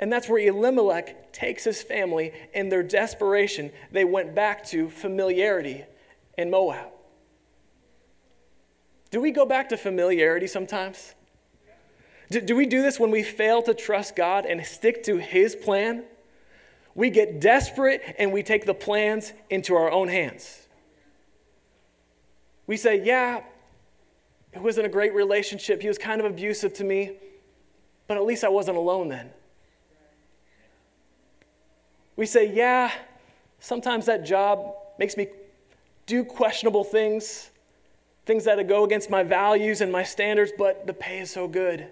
And 0.00 0.10
that's 0.10 0.30
where 0.30 0.40
Elimelech 0.40 1.30
takes 1.34 1.62
his 1.62 1.82
family 1.82 2.32
in 2.54 2.70
their 2.70 2.82
desperation. 2.82 3.70
They 3.92 4.04
went 4.04 4.34
back 4.34 4.64
to 4.68 4.88
familiarity 4.88 5.84
in 6.38 6.50
Moab. 6.50 6.88
Do 9.10 9.20
we 9.20 9.30
go 9.30 9.44
back 9.44 9.68
to 9.68 9.76
familiarity 9.76 10.46
sometimes? 10.46 11.14
Do, 12.30 12.40
do, 12.40 12.56
we 12.56 12.64
do 12.64 12.80
this 12.80 12.98
when 12.98 13.10
we 13.10 13.22
fail 13.22 13.60
to 13.64 13.74
trust 13.74 14.16
God 14.16 14.46
and 14.46 14.64
stick 14.64 15.02
to 15.04 15.18
His 15.18 15.54
plan? 15.54 16.04
We 16.94 17.10
get 17.10 17.40
desperate 17.42 18.16
and 18.18 18.32
we 18.32 18.42
take 18.42 18.64
the 18.64 18.74
plans 18.74 19.34
into 19.50 19.74
our 19.74 19.90
own 19.90 20.08
hands. 20.08 20.66
We 22.66 22.78
say, 22.78 23.04
Yeah, 23.04 23.42
it 24.54 24.62
wasn't 24.62 24.86
a 24.86 24.90
great 24.90 25.12
relationship. 25.12 25.82
He 25.82 25.88
was 25.88 25.98
kind 25.98 26.22
of 26.22 26.26
abusive 26.26 26.72
to 26.74 26.84
me, 26.84 27.18
but 28.06 28.16
at 28.16 28.24
least 28.24 28.44
I 28.44 28.48
wasn't 28.48 28.76
alone 28.76 29.08
then. 29.08 29.30
We 32.16 32.26
say, 32.26 32.52
Yeah, 32.52 32.90
sometimes 33.60 34.06
that 34.06 34.24
job 34.24 34.74
makes 34.98 35.16
me 35.16 35.28
do 36.06 36.24
questionable 36.24 36.84
things 36.84 37.50
things 38.26 38.44
that 38.44 38.66
go 38.66 38.84
against 38.84 39.08
my 39.08 39.22
values 39.22 39.80
and 39.80 39.90
my 39.90 40.02
standards, 40.02 40.52
but 40.58 40.86
the 40.86 40.92
pay 40.92 41.20
is 41.20 41.30
so 41.30 41.46
good. 41.46 41.86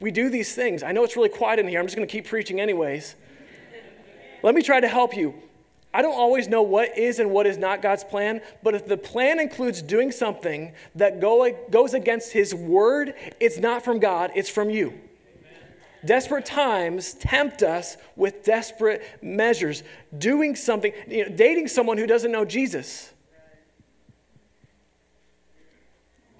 We 0.00 0.10
do 0.10 0.28
these 0.28 0.54
things. 0.54 0.82
I 0.82 0.90
know 0.90 1.04
it's 1.04 1.16
really 1.16 1.28
quiet 1.28 1.60
in 1.60 1.68
here. 1.68 1.78
I'm 1.78 1.86
just 1.86 1.94
going 1.96 2.06
to 2.06 2.10
keep 2.10 2.26
preaching, 2.26 2.60
anyways. 2.60 3.14
Let 4.42 4.56
me 4.56 4.62
try 4.62 4.80
to 4.80 4.88
help 4.88 5.16
you. 5.16 5.34
I 5.94 6.02
don't 6.02 6.14
always 6.14 6.48
know 6.48 6.62
what 6.62 6.96
is 6.96 7.18
and 7.18 7.30
what 7.30 7.46
is 7.46 7.58
not 7.58 7.82
God's 7.82 8.04
plan, 8.04 8.40
but 8.62 8.74
if 8.74 8.86
the 8.86 8.96
plan 8.96 9.38
includes 9.38 9.82
doing 9.82 10.10
something 10.10 10.72
that 10.94 11.20
go, 11.20 11.50
goes 11.70 11.94
against 11.94 12.32
His 12.32 12.54
word, 12.54 13.14
it's 13.40 13.58
not 13.58 13.84
from 13.84 13.98
God, 13.98 14.30
it's 14.34 14.48
from 14.48 14.70
you. 14.70 14.98
Desperate 16.04 16.46
times 16.46 17.12
tempt 17.14 17.62
us 17.62 17.96
with 18.16 18.42
desperate 18.42 19.02
measures. 19.22 19.84
Doing 20.18 20.56
something, 20.56 20.92
you 21.08 21.28
know, 21.28 21.36
dating 21.36 21.68
someone 21.68 21.96
who 21.96 22.06
doesn't 22.06 22.32
know 22.32 22.44
Jesus 22.44 23.12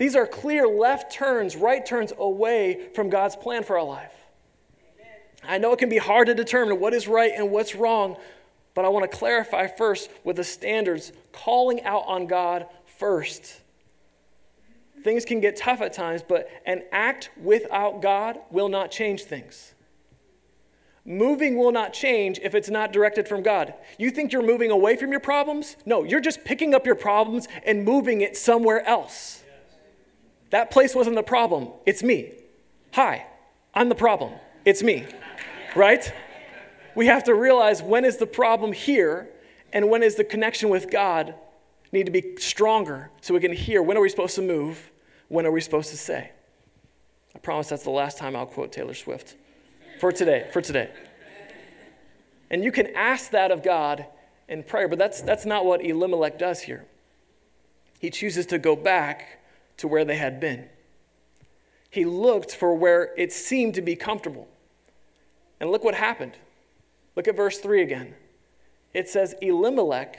These 0.02 0.16
are 0.16 0.26
clear 0.26 0.66
left 0.66 1.12
turns, 1.12 1.54
right 1.54 1.86
turns 1.86 2.12
away 2.18 2.88
from 2.92 3.08
God's 3.08 3.36
plan 3.36 3.62
for 3.62 3.78
our 3.78 3.84
life. 3.84 4.12
I 5.44 5.58
know 5.58 5.72
it 5.72 5.78
can 5.78 5.88
be 5.88 5.98
hard 5.98 6.26
to 6.26 6.34
determine 6.34 6.80
what 6.80 6.92
is 6.92 7.06
right 7.06 7.30
and 7.32 7.52
what's 7.52 7.76
wrong, 7.76 8.16
but 8.74 8.84
I 8.84 8.88
want 8.88 9.10
to 9.10 9.16
clarify 9.16 9.66
first 9.66 10.10
with 10.24 10.36
the 10.36 10.44
standards, 10.44 11.12
calling 11.32 11.82
out 11.82 12.04
on 12.06 12.26
God 12.26 12.66
first. 12.86 13.60
Things 15.02 15.24
can 15.24 15.40
get 15.40 15.56
tough 15.56 15.80
at 15.80 15.92
times, 15.92 16.22
but 16.22 16.48
an 16.64 16.82
act 16.92 17.30
without 17.40 18.00
God 18.02 18.38
will 18.50 18.68
not 18.68 18.90
change 18.90 19.24
things. 19.24 19.74
Moving 21.04 21.56
will 21.56 21.72
not 21.72 21.92
change 21.92 22.38
if 22.42 22.54
it's 22.54 22.70
not 22.70 22.92
directed 22.92 23.26
from 23.26 23.42
God. 23.42 23.74
You 23.98 24.10
think 24.12 24.32
you're 24.32 24.46
moving 24.46 24.70
away 24.70 24.96
from 24.96 25.10
your 25.10 25.20
problems? 25.20 25.76
No, 25.84 26.04
you're 26.04 26.20
just 26.20 26.44
picking 26.44 26.74
up 26.74 26.86
your 26.86 26.94
problems 26.94 27.48
and 27.66 27.84
moving 27.84 28.20
it 28.20 28.36
somewhere 28.36 28.86
else. 28.86 29.42
That 30.50 30.70
place 30.70 30.94
wasn't 30.94 31.16
the 31.16 31.22
problem. 31.24 31.70
It's 31.86 32.04
me. 32.04 32.32
Hi, 32.92 33.26
I'm 33.74 33.88
the 33.88 33.96
problem. 33.96 34.34
It's 34.64 34.82
me. 34.82 35.06
Right? 35.74 36.12
We 36.94 37.06
have 37.06 37.24
to 37.24 37.34
realize 37.34 37.82
when 37.82 38.04
is 38.04 38.18
the 38.18 38.26
problem 38.26 38.72
here 38.72 39.28
and 39.72 39.88
when 39.88 40.02
is 40.02 40.16
the 40.16 40.24
connection 40.24 40.68
with 40.68 40.90
God 40.90 41.34
need 41.92 42.06
to 42.06 42.12
be 42.12 42.36
stronger 42.36 43.10
so 43.20 43.34
we 43.34 43.40
can 43.40 43.52
hear 43.52 43.82
when 43.82 43.96
are 43.96 44.00
we 44.00 44.08
supposed 44.08 44.34
to 44.36 44.42
move, 44.42 44.90
when 45.28 45.46
are 45.46 45.50
we 45.50 45.60
supposed 45.60 45.90
to 45.90 45.96
say. 45.96 46.30
I 47.34 47.38
promise 47.38 47.68
that's 47.68 47.84
the 47.84 47.90
last 47.90 48.18
time 48.18 48.34
I'll 48.34 48.46
quote 48.46 48.72
Taylor 48.72 48.94
Swift 48.94 49.36
for 50.00 50.12
today, 50.12 50.48
for 50.52 50.60
today. 50.60 50.90
And 52.50 52.62
you 52.62 52.72
can 52.72 52.94
ask 52.94 53.30
that 53.30 53.50
of 53.50 53.62
God 53.62 54.06
in 54.48 54.62
prayer, 54.62 54.88
but 54.88 54.98
that's, 54.98 55.22
that's 55.22 55.46
not 55.46 55.64
what 55.64 55.84
Elimelech 55.84 56.38
does 56.38 56.60
here. 56.60 56.84
He 57.98 58.10
chooses 58.10 58.46
to 58.46 58.58
go 58.58 58.76
back 58.76 59.40
to 59.78 59.88
where 59.88 60.04
they 60.04 60.16
had 60.16 60.40
been. 60.40 60.68
He 61.88 62.04
looked 62.04 62.54
for 62.54 62.74
where 62.74 63.14
it 63.16 63.32
seemed 63.32 63.74
to 63.74 63.82
be 63.82 63.96
comfortable. 63.96 64.48
And 65.60 65.70
look 65.70 65.84
what 65.84 65.94
happened. 65.94 66.32
Look 67.16 67.28
at 67.28 67.36
verse 67.36 67.58
3 67.58 67.82
again. 67.82 68.14
It 68.94 69.08
says, 69.08 69.34
Elimelech, 69.40 70.18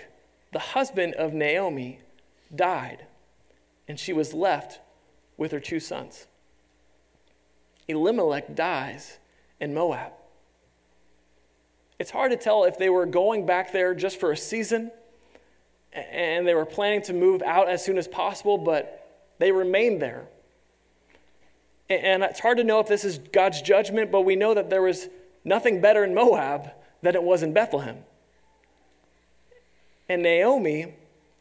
the 0.51 0.59
husband 0.59 1.13
of 1.15 1.33
Naomi, 1.33 1.99
died, 2.53 3.05
and 3.87 3.99
she 3.99 4.13
was 4.13 4.33
left 4.33 4.79
with 5.37 5.51
her 5.51 5.59
two 5.59 5.79
sons. 5.79 6.27
Elimelech 7.87 8.55
dies 8.55 9.17
in 9.59 9.73
Moab. 9.73 10.13
It's 11.99 12.11
hard 12.11 12.31
to 12.31 12.37
tell 12.37 12.63
if 12.63 12.77
they 12.77 12.89
were 12.89 13.05
going 13.05 13.45
back 13.45 13.71
there 13.71 13.93
just 13.93 14.19
for 14.19 14.31
a 14.31 14.37
season 14.37 14.91
and 15.93 16.47
they 16.47 16.55
were 16.55 16.65
planning 16.65 17.01
to 17.03 17.13
move 17.13 17.41
out 17.43 17.69
as 17.69 17.83
soon 17.85 17.97
as 17.97 18.07
possible, 18.07 18.57
but 18.57 19.21
they 19.37 19.51
remained 19.51 20.01
there. 20.01 20.27
And 21.89 22.23
it's 22.23 22.39
hard 22.39 22.57
to 22.57 22.63
know 22.63 22.79
if 22.79 22.87
this 22.87 23.03
is 23.03 23.19
God's 23.19 23.61
judgment, 23.61 24.11
but 24.11 24.21
we 24.21 24.35
know 24.35 24.53
that 24.53 24.69
there 24.69 24.81
was 24.81 25.07
nothing 25.43 25.81
better 25.81 26.03
in 26.03 26.15
Moab 26.15 26.71
than 27.03 27.15
it 27.15 27.21
was 27.21 27.43
in 27.43 27.53
Bethlehem. 27.53 27.97
And 30.09 30.23
Naomi 30.23 30.95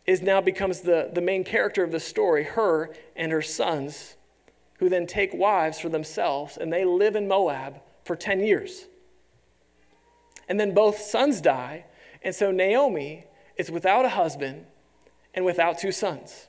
is 0.07 0.21
now 0.21 0.41
becomes 0.41 0.81
the, 0.81 1.11
the 1.13 1.21
main 1.21 1.45
character 1.45 1.85
of 1.85 1.93
the 1.93 2.01
story, 2.01 2.45
her 2.45 2.91
and 3.17 3.33
her 3.33 3.43
sons, 3.43 4.17
who 4.79 4.89
then 4.89 5.07
take 5.07 5.33
wives 5.33 5.79
for 5.79 5.89
themselves, 5.89 6.57
and 6.57 6.73
they 6.73 6.85
live 6.85 7.15
in 7.15 7.29
Moab 7.29 7.81
for 8.05 8.17
10 8.17 8.41
years. 8.41 8.87
And 10.49 10.59
then 10.59 10.75
both 10.75 10.99
sons 10.99 11.41
die, 11.41 11.85
and 12.23 12.35
so 12.35 12.51
Naomi 12.51 13.25
is 13.57 13.71
without 13.71 14.05
a 14.05 14.11
husband 14.11 14.67
and 15.35 15.45
without 15.45 15.79
two 15.79 15.93
sons. 15.93 16.49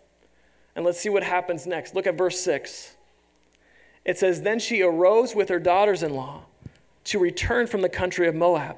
And 0.76 0.84
let's 0.84 1.00
see 1.00 1.10
what 1.10 1.24
happens 1.24 1.68
next. 1.68 1.94
Look 1.94 2.08
at 2.08 2.18
verse 2.18 2.40
6. 2.40 2.96
It 4.06 4.18
says, 4.18 4.42
Then 4.42 4.58
she 4.58 4.82
arose 4.82 5.36
with 5.36 5.50
her 5.50 5.60
daughters 5.60 6.02
in 6.02 6.16
law 6.16 6.46
to 7.06 7.20
return 7.20 7.68
from 7.68 7.82
the 7.82 7.90
country 7.90 8.28
of 8.28 8.34
Moab. 8.34 8.78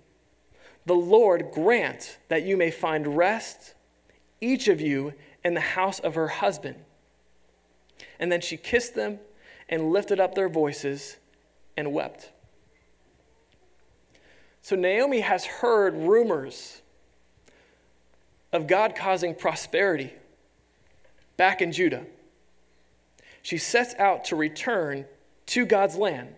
The 0.85 0.93
Lord 0.95 1.51
grant 1.51 2.17
that 2.27 2.43
you 2.43 2.57
may 2.57 2.71
find 2.71 3.15
rest, 3.15 3.73
each 4.39 4.67
of 4.67 4.81
you, 4.81 5.13
in 5.43 5.53
the 5.53 5.59
house 5.59 5.99
of 5.99 6.15
her 6.15 6.27
husband. 6.27 6.75
And 8.19 8.31
then 8.31 8.41
she 8.41 8.57
kissed 8.57 8.95
them 8.95 9.19
and 9.69 9.91
lifted 9.91 10.19
up 10.19 10.35
their 10.35 10.49
voices 10.49 11.17
and 11.77 11.93
wept. 11.93 12.31
So 14.61 14.75
Naomi 14.75 15.21
has 15.21 15.45
heard 15.45 15.95
rumors 15.95 16.81
of 18.51 18.67
God 18.67 18.95
causing 18.95 19.33
prosperity 19.33 20.13
back 21.37 21.61
in 21.61 21.71
Judah. 21.71 22.05
She 23.41 23.57
sets 23.57 23.95
out 23.95 24.25
to 24.25 24.35
return 24.35 25.05
to 25.47 25.65
God's 25.65 25.95
land, 25.95 26.35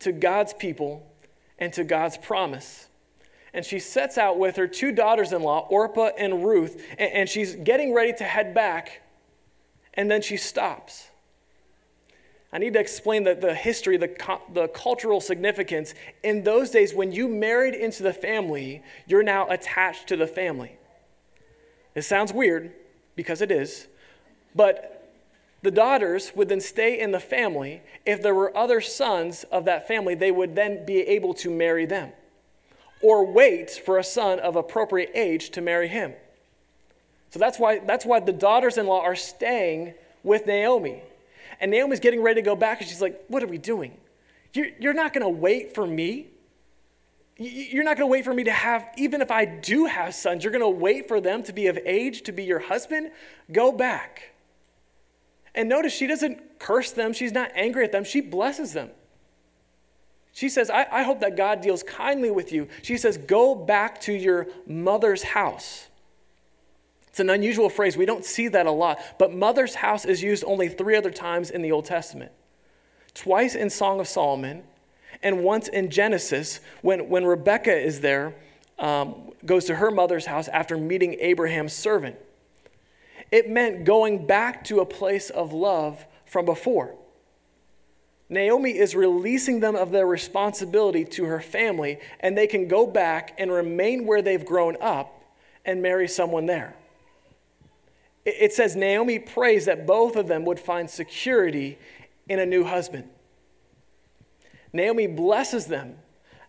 to 0.00 0.12
God's 0.12 0.52
people, 0.52 1.10
and 1.58 1.72
to 1.72 1.84
God's 1.84 2.18
promise. 2.18 2.88
And 3.54 3.64
she 3.64 3.78
sets 3.78 4.16
out 4.16 4.38
with 4.38 4.56
her 4.56 4.66
two 4.66 4.92
daughters 4.92 5.32
in 5.32 5.42
law, 5.42 5.66
Orpah 5.68 6.10
and 6.16 6.44
Ruth, 6.44 6.82
and 6.98 7.28
she's 7.28 7.54
getting 7.54 7.92
ready 7.92 8.12
to 8.14 8.24
head 8.24 8.54
back, 8.54 9.02
and 9.94 10.10
then 10.10 10.22
she 10.22 10.38
stops. 10.38 11.08
I 12.50 12.58
need 12.58 12.74
to 12.74 12.80
explain 12.80 13.24
the, 13.24 13.34
the 13.34 13.54
history, 13.54 13.96
the, 13.96 14.14
the 14.52 14.68
cultural 14.68 15.20
significance. 15.20 15.94
In 16.22 16.44
those 16.44 16.70
days, 16.70 16.94
when 16.94 17.12
you 17.12 17.28
married 17.28 17.74
into 17.74 18.02
the 18.02 18.12
family, 18.12 18.82
you're 19.06 19.22
now 19.22 19.48
attached 19.48 20.08
to 20.08 20.16
the 20.16 20.26
family. 20.26 20.76
It 21.94 22.02
sounds 22.02 22.32
weird 22.32 22.72
because 23.16 23.42
it 23.42 23.50
is, 23.50 23.86
but 24.54 25.10
the 25.62 25.70
daughters 25.70 26.32
would 26.34 26.48
then 26.48 26.60
stay 26.60 26.98
in 26.98 27.10
the 27.10 27.20
family. 27.20 27.82
If 28.04 28.22
there 28.22 28.34
were 28.34 28.54
other 28.56 28.80
sons 28.80 29.44
of 29.44 29.66
that 29.66 29.86
family, 29.86 30.14
they 30.14 30.30
would 30.30 30.54
then 30.54 30.84
be 30.84 31.00
able 31.00 31.34
to 31.34 31.50
marry 31.50 31.86
them 31.86 32.12
or 33.02 33.26
wait 33.26 33.70
for 33.70 33.98
a 33.98 34.04
son 34.04 34.38
of 34.40 34.56
appropriate 34.56 35.10
age 35.14 35.50
to 35.50 35.60
marry 35.60 35.88
him. 35.88 36.14
So 37.30 37.38
that's 37.38 37.58
why, 37.58 37.78
that's 37.80 38.04
why 38.04 38.20
the 38.20 38.32
daughters 38.32 38.78
in 38.78 38.86
law 38.86 39.02
are 39.02 39.16
staying 39.16 39.94
with 40.22 40.46
Naomi. 40.46 41.02
And 41.60 41.70
Naomi's 41.70 42.00
getting 42.00 42.22
ready 42.22 42.40
to 42.40 42.44
go 42.44 42.56
back, 42.56 42.80
and 42.80 42.88
she's 42.88 43.02
like, 43.02 43.24
What 43.28 43.42
are 43.42 43.46
we 43.46 43.58
doing? 43.58 43.96
You're, 44.54 44.68
you're 44.78 44.94
not 44.94 45.12
going 45.12 45.22
to 45.22 45.28
wait 45.28 45.74
for 45.74 45.86
me. 45.86 46.28
You're 47.38 47.84
not 47.84 47.96
going 47.96 48.08
to 48.08 48.12
wait 48.12 48.24
for 48.24 48.34
me 48.34 48.44
to 48.44 48.52
have, 48.52 48.86
even 48.98 49.22
if 49.22 49.30
I 49.30 49.46
do 49.46 49.86
have 49.86 50.14
sons, 50.14 50.44
you're 50.44 50.52
going 50.52 50.62
to 50.62 50.68
wait 50.68 51.08
for 51.08 51.20
them 51.20 51.42
to 51.44 51.52
be 51.52 51.66
of 51.66 51.78
age 51.84 52.22
to 52.22 52.32
be 52.32 52.44
your 52.44 52.58
husband? 52.58 53.10
Go 53.50 53.72
back. 53.72 54.34
And 55.54 55.68
notice 55.68 55.92
she 55.92 56.06
doesn't 56.06 56.58
curse 56.58 56.92
them, 56.92 57.12
she's 57.12 57.32
not 57.32 57.50
angry 57.54 57.84
at 57.84 57.92
them, 57.92 58.04
she 58.04 58.20
blesses 58.20 58.72
them. 58.74 58.90
She 60.32 60.48
says, 60.48 60.70
I, 60.70 60.86
I 60.90 61.02
hope 61.02 61.20
that 61.20 61.36
God 61.36 61.60
deals 61.60 61.82
kindly 61.82 62.30
with 62.30 62.52
you. 62.52 62.68
She 62.82 62.96
says, 62.96 63.18
Go 63.18 63.54
back 63.54 64.00
to 64.02 64.12
your 64.12 64.46
mother's 64.66 65.22
house. 65.22 65.88
It's 67.08 67.20
an 67.20 67.28
unusual 67.28 67.68
phrase. 67.68 67.96
We 67.96 68.06
don't 68.06 68.24
see 68.24 68.48
that 68.48 68.64
a 68.64 68.70
lot. 68.70 68.98
But 69.18 69.34
mother's 69.34 69.74
house 69.74 70.06
is 70.06 70.22
used 70.22 70.44
only 70.46 70.68
three 70.68 70.96
other 70.96 71.10
times 71.10 71.50
in 71.50 71.60
the 71.60 71.70
Old 71.70 71.84
Testament 71.84 72.32
twice 73.14 73.54
in 73.54 73.70
Song 73.70 74.00
of 74.00 74.08
Solomon, 74.08 74.62
and 75.22 75.44
once 75.44 75.68
in 75.68 75.90
Genesis 75.90 76.60
when, 76.80 77.08
when 77.08 77.24
Rebecca 77.24 77.76
is 77.76 78.00
there, 78.00 78.34
um, 78.78 79.32
goes 79.44 79.66
to 79.66 79.76
her 79.76 79.90
mother's 79.90 80.26
house 80.26 80.48
after 80.48 80.76
meeting 80.76 81.14
Abraham's 81.20 81.72
servant. 81.72 82.16
It 83.30 83.48
meant 83.48 83.84
going 83.84 84.26
back 84.26 84.64
to 84.64 84.80
a 84.80 84.86
place 84.86 85.30
of 85.30 85.52
love 85.52 86.04
from 86.26 86.44
before. 86.44 86.94
Naomi 88.32 88.70
is 88.70 88.94
releasing 88.94 89.60
them 89.60 89.76
of 89.76 89.90
their 89.90 90.06
responsibility 90.06 91.04
to 91.04 91.26
her 91.26 91.38
family, 91.38 91.98
and 92.20 92.36
they 92.36 92.46
can 92.46 92.66
go 92.66 92.86
back 92.86 93.34
and 93.36 93.52
remain 93.52 94.06
where 94.06 94.22
they've 94.22 94.46
grown 94.46 94.74
up 94.80 95.22
and 95.66 95.82
marry 95.82 96.08
someone 96.08 96.46
there. 96.46 96.74
It 98.24 98.54
says 98.54 98.74
Naomi 98.74 99.18
prays 99.18 99.66
that 99.66 99.86
both 99.86 100.16
of 100.16 100.28
them 100.28 100.46
would 100.46 100.58
find 100.58 100.88
security 100.88 101.78
in 102.26 102.38
a 102.38 102.46
new 102.46 102.64
husband. 102.64 103.10
Naomi 104.72 105.08
blesses 105.08 105.66
them, 105.66 105.98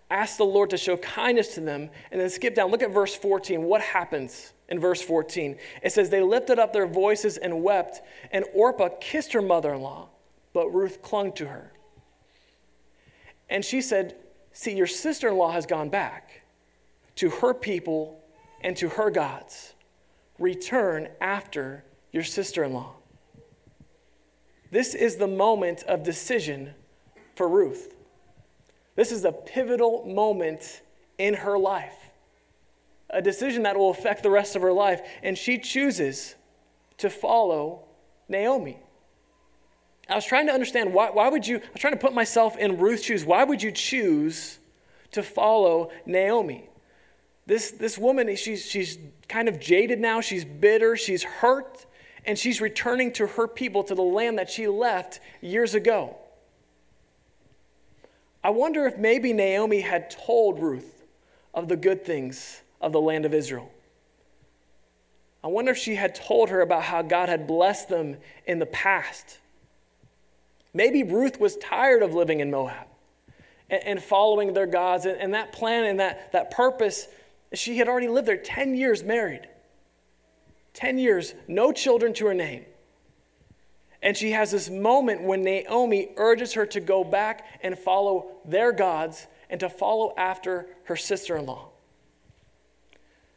asks 0.10 0.38
the 0.38 0.46
Lord 0.46 0.70
to 0.70 0.78
show 0.78 0.96
kindness 0.96 1.56
to 1.56 1.60
them, 1.60 1.90
and 2.14 2.22
then 2.22 2.30
skip 2.30 2.56
down. 2.56 2.72
Look 2.72 2.82
at 2.82 2.92
verse 2.92 3.14
14. 3.14 3.62
What 3.62 3.82
happens 3.82 4.54
in 4.70 4.80
verse 4.80 5.02
14? 5.02 5.58
It 5.82 5.92
says, 5.92 6.10
They 6.10 6.22
lifted 6.22 6.60
up 6.60 6.72
their 6.72 6.88
voices 6.88 7.36
and 7.36 7.62
wept, 7.62 8.02
and 8.32 8.46
Orpah 8.54 8.88
kissed 9.02 9.34
her 9.34 9.42
mother 9.42 9.74
in 9.74 9.82
law, 9.82 10.08
but 10.54 10.70
Ruth 10.70 11.02
clung 11.02 11.34
to 11.34 11.48
her. 11.48 11.74
And 13.50 13.66
she 13.66 13.82
said, 13.82 14.16
See, 14.52 14.76
your 14.76 14.88
sister 14.88 15.30
in 15.30 15.38
law 15.38 15.52
has 15.52 15.66
gone 15.66 15.90
back 15.90 16.44
to 17.16 17.30
her 17.30 17.54
people 17.54 18.24
and 18.62 18.78
to 18.78 18.90
her 18.90 19.10
gods 19.10 19.74
return 20.40 21.10
after 21.20 21.84
your 22.12 22.24
sister 22.24 22.64
in 22.64 22.74
law. 22.74 22.94
This 24.72 24.96
is 24.96 25.18
the 25.18 25.28
moment 25.28 25.84
of 25.84 26.04
decision 26.04 26.74
for 27.36 27.48
Ruth. 27.48 27.96
This 28.96 29.12
is 29.12 29.26
a 29.26 29.32
pivotal 29.32 30.06
moment 30.06 30.82
in 31.18 31.34
her 31.34 31.58
life, 31.58 31.98
a 33.10 33.22
decision 33.22 33.64
that 33.64 33.78
will 33.78 33.90
affect 33.90 34.24
the 34.24 34.30
rest 34.30 34.56
of 34.56 34.62
her 34.62 34.74
life. 34.74 35.02
And 35.24 35.38
she 35.38 35.58
chooses 35.58 36.36
to 36.98 37.10
follow 37.10 37.86
Naomi. 38.28 38.83
I 40.14 40.16
was 40.16 40.26
trying 40.26 40.46
to 40.46 40.54
understand 40.54 40.94
why, 40.94 41.10
why 41.10 41.28
would 41.28 41.48
you, 41.48 41.58
I 41.58 41.72
was 41.74 41.82
trying 41.82 41.94
to 41.94 42.00
put 42.00 42.14
myself 42.14 42.56
in 42.58 42.78
Ruth's 42.78 43.04
shoes. 43.04 43.26
Why 43.26 43.44
would 43.44 43.64
you 43.64 43.72
choose 43.72 44.60
to 45.12 45.24
follow 45.24 45.90
Naomi? 46.06 46.70
This, 47.48 47.72
this 47.72 47.98
woman, 47.98 48.36
she's, 48.36 48.64
she's 48.64 49.00
kind 49.28 49.50
of 49.50 49.60
jaded 49.60 50.00
now. 50.00 50.22
She's 50.22 50.46
bitter. 50.46 50.96
She's 50.96 51.24
hurt. 51.24 51.88
And 52.26 52.38
she's 52.38 52.62
returning 52.62 53.12
to 53.14 53.26
her 53.26 53.48
people, 53.48 53.84
to 53.86 53.96
the 53.96 54.04
land 54.04 54.38
that 54.38 54.52
she 54.52 54.68
left 54.68 55.20
years 55.42 55.74
ago. 55.74 56.16
I 58.44 58.52
wonder 58.52 58.86
if 58.86 58.96
maybe 58.96 59.34
Naomi 59.34 59.82
had 59.82 60.12
told 60.12 60.60
Ruth 60.60 61.06
of 61.56 61.68
the 61.68 61.76
good 61.76 62.06
things 62.06 62.62
of 62.80 62.92
the 62.92 63.02
land 63.02 63.26
of 63.26 63.34
Israel. 63.34 63.72
I 65.44 65.48
wonder 65.48 65.72
if 65.72 65.78
she 65.80 65.96
had 65.96 66.14
told 66.14 66.50
her 66.50 66.62
about 66.62 66.84
how 66.84 67.02
God 67.02 67.30
had 67.30 67.48
blessed 67.48 67.90
them 67.90 68.18
in 68.46 68.60
the 68.60 68.68
past. 68.68 69.40
Maybe 70.74 71.04
Ruth 71.04 71.40
was 71.40 71.56
tired 71.58 72.02
of 72.02 72.14
living 72.14 72.40
in 72.40 72.50
Moab 72.50 72.88
and, 73.70 73.84
and 73.84 74.04
following 74.04 74.54
their 74.54 74.66
gods, 74.66 75.06
and, 75.06 75.20
and 75.20 75.34
that 75.34 75.52
plan 75.52 75.86
and 75.86 76.00
that, 76.00 76.32
that 76.32 76.52
purpose 76.52 77.08
she 77.54 77.78
had 77.78 77.88
already 77.88 78.08
lived 78.08 78.28
there 78.28 78.38
10 78.38 78.76
years 78.76 79.04
married. 79.04 79.48
10 80.74 80.98
years, 80.98 81.36
no 81.48 81.72
children 81.72 82.14
to 82.14 82.26
her 82.26 82.34
name. 82.34 82.66
And 84.02 84.18
she 84.18 84.32
has 84.32 84.52
this 84.52 84.70
moment 84.70 85.22
when 85.22 85.44
Naomi 85.44 86.10
urges 86.18 86.54
her 86.54 86.66
to 86.68 86.80
go 86.80 87.04
back 87.04 87.46
and 87.62 87.78
follow 87.78 88.32
their 88.44 88.72
gods 88.72 89.28
and 89.50 89.60
to 89.60 89.70
follow 89.70 90.14
after 90.18 90.68
her 90.86 90.96
sister 90.96 91.38
in 91.38 91.46
law. 91.46 91.70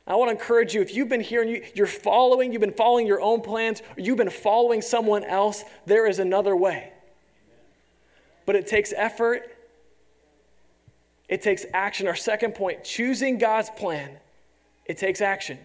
I 0.08 0.14
want 0.14 0.28
to 0.30 0.32
encourage 0.32 0.74
you 0.74 0.80
if 0.80 0.94
you've 0.94 1.08
been 1.08 1.20
here 1.20 1.42
and 1.42 1.50
you, 1.50 1.64
you're 1.74 1.86
following, 1.86 2.52
you've 2.52 2.60
been 2.60 2.72
following 2.72 3.06
your 3.06 3.20
own 3.20 3.42
plans, 3.42 3.80
or 3.80 4.00
you've 4.00 4.16
been 4.16 4.30
following 4.30 4.80
someone 4.80 5.24
else, 5.24 5.64
there 5.84 6.06
is 6.06 6.18
another 6.18 6.56
way. 6.56 6.92
But 8.46 8.56
it 8.56 8.66
takes 8.66 8.92
effort, 8.96 9.56
it 11.28 11.42
takes 11.42 11.66
action. 11.74 12.06
Our 12.06 12.14
second 12.14 12.54
point 12.54 12.84
choosing 12.84 13.38
God's 13.38 13.70
plan, 13.70 14.10
it 14.86 14.96
takes 14.96 15.20
action. 15.20 15.58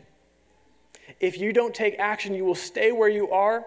If 1.20 1.38
you 1.38 1.54
don't 1.54 1.74
take 1.74 2.00
action, 2.00 2.34
you 2.34 2.44
will 2.44 2.56
stay 2.56 2.92
where 2.92 3.10
you 3.10 3.32
are, 3.32 3.64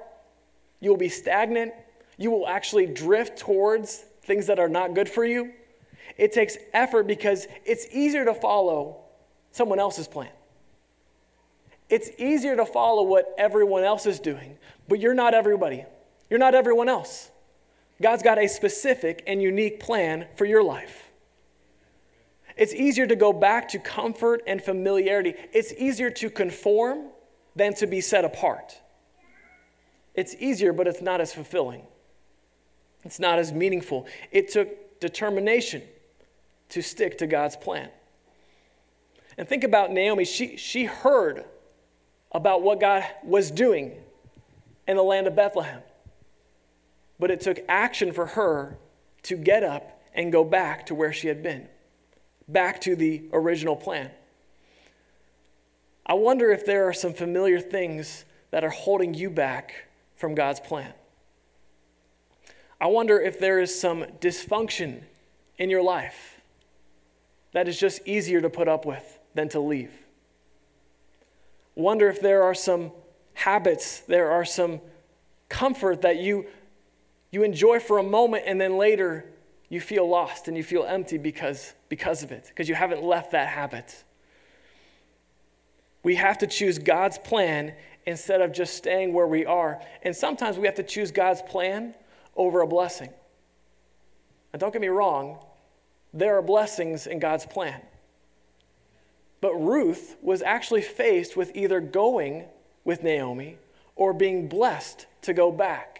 you 0.81 0.90
will 0.90 0.96
be 0.96 1.09
stagnant, 1.09 1.72
you 2.16 2.31
will 2.31 2.48
actually 2.48 2.87
drift 2.87 3.38
towards 3.38 4.05
things 4.22 4.46
that 4.46 4.59
are 4.59 4.68
not 4.68 4.94
good 4.94 5.09
for 5.09 5.24
you. 5.24 5.53
It 6.16 6.33
takes 6.33 6.57
effort 6.72 7.07
because 7.07 7.46
it's 7.64 7.87
easier 7.92 8.24
to 8.24 8.35
follow 8.35 8.96
someone 9.50 9.79
else's 9.79 10.09
plan. 10.09 10.31
It's 11.90 12.11
easier 12.18 12.57
to 12.57 12.64
follow 12.64 13.03
what 13.03 13.35
everyone 13.38 13.85
else 13.85 14.07
is 14.07 14.18
doing, 14.18 14.57
but 14.88 15.00
you're 15.00 15.14
not 15.14 15.35
everybody. 15.35 15.85
You're 16.31 16.38
not 16.38 16.55
everyone 16.55 16.88
else. 16.88 17.31
God's 18.02 18.22
got 18.22 18.38
a 18.38 18.48
specific 18.48 19.22
and 19.26 19.40
unique 19.40 19.80
plan 19.80 20.26
for 20.37 20.44
your 20.44 20.62
life. 20.62 21.11
It's 22.57 22.74
easier 22.74 23.07
to 23.07 23.16
go 23.16 23.33
back 23.33 23.68
to 23.70 23.78
comfort 23.78 24.42
and 24.46 24.62
familiarity. 24.62 25.35
It's 25.52 25.72
easier 25.72 26.11
to 26.11 26.30
conform 26.30 27.09
than 27.57 27.74
to 27.74 27.87
be 27.87 28.00
set 28.00 28.24
apart. 28.24 28.80
It's 30.14 30.35
easier, 30.38 30.72
but 30.72 30.87
it's 30.87 31.02
not 31.02 31.20
as 31.20 31.33
fulfilling. 31.33 31.83
It's 33.04 33.18
not 33.18 33.38
as 33.38 33.52
meaningful. 33.52 34.07
It 34.30 34.50
took 34.50 35.00
determination 35.00 35.83
to 36.70 36.83
stick 36.83 37.18
to 37.18 37.26
God's 37.26 37.57
plan. 37.57 37.90
And 39.37 39.48
think 39.48 39.64
about 39.64 39.90
Naomi. 39.90 40.24
She, 40.24 40.57
she 40.57 40.85
heard 40.85 41.44
about 42.33 42.62
what 42.62 42.80
God 42.80 43.04
was 43.22 43.50
doing 43.50 43.92
in 44.87 44.96
the 44.96 45.02
land 45.02 45.26
of 45.26 45.35
Bethlehem. 45.35 45.83
But 47.18 47.31
it 47.31 47.40
took 47.40 47.59
action 47.68 48.12
for 48.12 48.27
her 48.27 48.79
to 49.24 49.37
get 49.37 49.62
up 49.62 50.03
and 50.14 50.33
go 50.33 50.44
back 50.44 50.87
to 50.87 50.94
where 50.94 51.12
she 51.12 51.29
had 51.29 51.42
been, 51.42 51.68
back 52.48 52.81
to 52.83 52.96
the 52.96 53.22
original 53.33 53.77
plan. 53.77 54.11
I 56.07 56.14
wonder 56.14 56.50
if 56.50 56.66
there 56.66 56.87
are 56.88 56.92
some 56.92 57.14
familiar 57.14 57.61
things 57.61 58.24
that 58.50 58.62
are 58.62 58.70
holding 58.70 59.14
you 59.14 59.31
back 59.31 59.87
from 60.16 60.35
God's 60.35 60.61
plan. 60.61 60.92
I 62.81 62.87
wonder 62.87 63.20
if 63.20 63.40
there 63.40 63.61
is 63.61 63.79
some 63.79 64.05
dysfunction 64.20 65.03
in 65.59 65.70
your 65.70 65.83
life 65.83 66.40
that 67.53 67.68
is 67.68 67.79
just 67.79 68.07
easier 68.07 68.40
to 68.40 68.50
put 68.50 68.68
up 68.68 68.85
with 68.85 69.18
than 69.35 69.48
to 69.50 69.61
leave. 69.61 69.92
Wonder 71.74 72.09
if 72.09 72.20
there 72.20 72.42
are 72.42 72.55
some 72.55 72.92
habits, 73.35 74.00
there 74.00 74.31
are 74.31 74.44
some 74.44 74.81
comfort 75.48 76.03
that 76.03 76.18
you, 76.18 76.46
you 77.35 77.42
enjoy 77.42 77.81
for 77.81 77.99
a 77.99 78.03
moment 78.03 78.44
and 78.47 78.61
then 78.61 78.77
later 78.79 79.27
you 79.68 79.81
feel 79.81 80.09
lost 80.09 80.47
and 80.47 80.57
you 80.57 80.62
feel 80.62 80.85
empty 80.85 81.18
because, 81.18 81.75
because 81.88 82.23
of 82.23 82.31
it, 82.31 82.47
because 82.49 82.68
you 82.68 82.75
haven't 82.75 83.03
left 83.03 83.33
that 83.33 83.49
habit. 83.49 84.05
We 86.05 86.14
have 86.14 86.38
to 86.38 86.47
choose 86.47 86.79
God's 86.79 87.18
plan 87.18 87.75
instead 88.07 88.40
of 88.40 88.53
just 88.53 88.75
staying 88.75 89.12
where 89.12 89.27
we 89.27 89.44
are. 89.47 89.81
And 90.03 90.14
sometimes 90.14 90.59
we 90.59 90.66
have 90.66 90.77
to 90.77 90.83
choose 90.83 91.11
God's 91.11 91.42
plan 91.42 91.94
over 92.37 92.61
a 92.61 92.66
blessing. 92.66 93.11
And 94.53 94.61
don't 94.61 94.73
get 94.73 94.83
me 94.83 94.88
wrong, 94.88 95.38
there 96.12 96.38
are 96.38 96.42
blessings 96.42 97.07
in 97.07 97.18
God's 97.18 97.47
plan. 97.47 97.81
But 99.40 99.55
Ruth 99.55 100.16
was 100.23 100.40
actually 100.42 100.83
faced 100.83 101.37
with 101.37 101.57
either 101.57 101.81
going 101.81 102.44
with 102.85 103.03
Naomi 103.03 103.59
or 103.97 104.12
being 104.12 104.47
blessed 104.47 105.07
to 105.23 105.33
go 105.33 105.51
back. 105.51 105.93